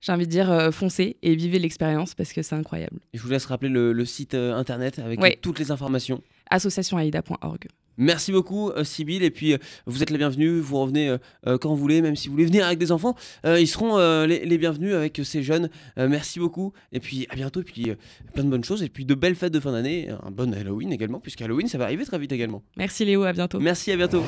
J'ai 0.00 0.10
envie 0.12 0.26
de 0.26 0.30
dire 0.30 0.70
foncez 0.72 1.16
et 1.22 1.36
vivez 1.36 1.60
l'expérience 1.60 2.14
parce 2.14 2.32
que 2.32 2.42
c'est 2.42 2.56
incroyable. 2.56 2.98
je 3.14 3.22
vous 3.22 3.28
laisse 3.28 3.46
rappeler 3.46 3.68
le, 3.68 4.04
site 4.04 4.34
internet 4.34 4.98
avec 4.98 5.40
toutes 5.40 5.58
les 5.60 5.70
informations. 5.70 6.20
associationaida.org. 6.50 7.68
Merci 7.98 8.32
beaucoup, 8.32 8.70
euh, 8.70 8.84
Sybille. 8.84 9.24
Et 9.24 9.30
puis, 9.30 9.52
euh, 9.52 9.58
vous 9.86 10.02
êtes 10.02 10.10
les 10.10 10.18
bienvenus. 10.18 10.62
Vous 10.62 10.78
revenez 10.78 11.16
euh, 11.46 11.58
quand 11.58 11.70
vous 11.70 11.76
voulez, 11.76 12.02
même 12.02 12.16
si 12.16 12.28
vous 12.28 12.34
voulez 12.34 12.46
venir 12.46 12.66
avec 12.66 12.78
des 12.78 12.92
enfants. 12.92 13.14
ils 13.44 13.68
seront 13.68 13.96
les, 14.26 14.58
bienvenus 14.58 14.94
avec 14.94 15.20
ces 15.24 15.42
jeunes. 15.42 15.68
merci 15.96 16.38
beaucoup. 16.38 16.72
Et 16.92 17.00
puis, 17.00 17.26
à 17.30 17.36
bientôt. 17.36 17.60
Et 17.60 17.64
puis, 17.64 17.92
plein 18.34 18.44
de 18.44 18.48
bonnes 18.48 18.64
choses. 18.64 18.82
Et 18.82 18.88
puis, 18.88 19.04
de 19.04 19.14
belles 19.14 19.34
fêtes 19.34 19.52
de 19.52 19.60
fin 19.60 19.72
d'année. 19.72 20.08
Un 20.22 20.30
bon 20.30 20.54
Halloween 20.54 20.92
également, 20.92 21.20
puisque 21.20 21.42
Halloween, 21.42 21.68
ça 21.68 21.78
va 21.78 21.84
arriver 21.84 22.04
très 22.04 22.18
vite 22.18 22.32
également. 22.32 22.62
Merci, 22.76 23.04
Léo. 23.04 23.24
À 23.24 23.32
bientôt. 23.32 23.60
Merci, 23.60 23.92
à 23.92 23.96
bientôt. 23.96 24.22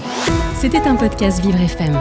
C'était 0.57 0.79
un 0.79 0.97
podcast 0.97 1.41
Vivre 1.45 1.61
FM. 1.61 2.01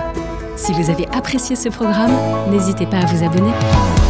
Si 0.55 0.71
vous 0.73 0.89
avez 0.89 1.07
apprécié 1.07 1.55
ce 1.55 1.69
programme, 1.69 2.11
n'hésitez 2.51 2.85
pas 2.85 2.99
à 2.99 3.05
vous 3.05 3.23
abonner. 3.23 4.02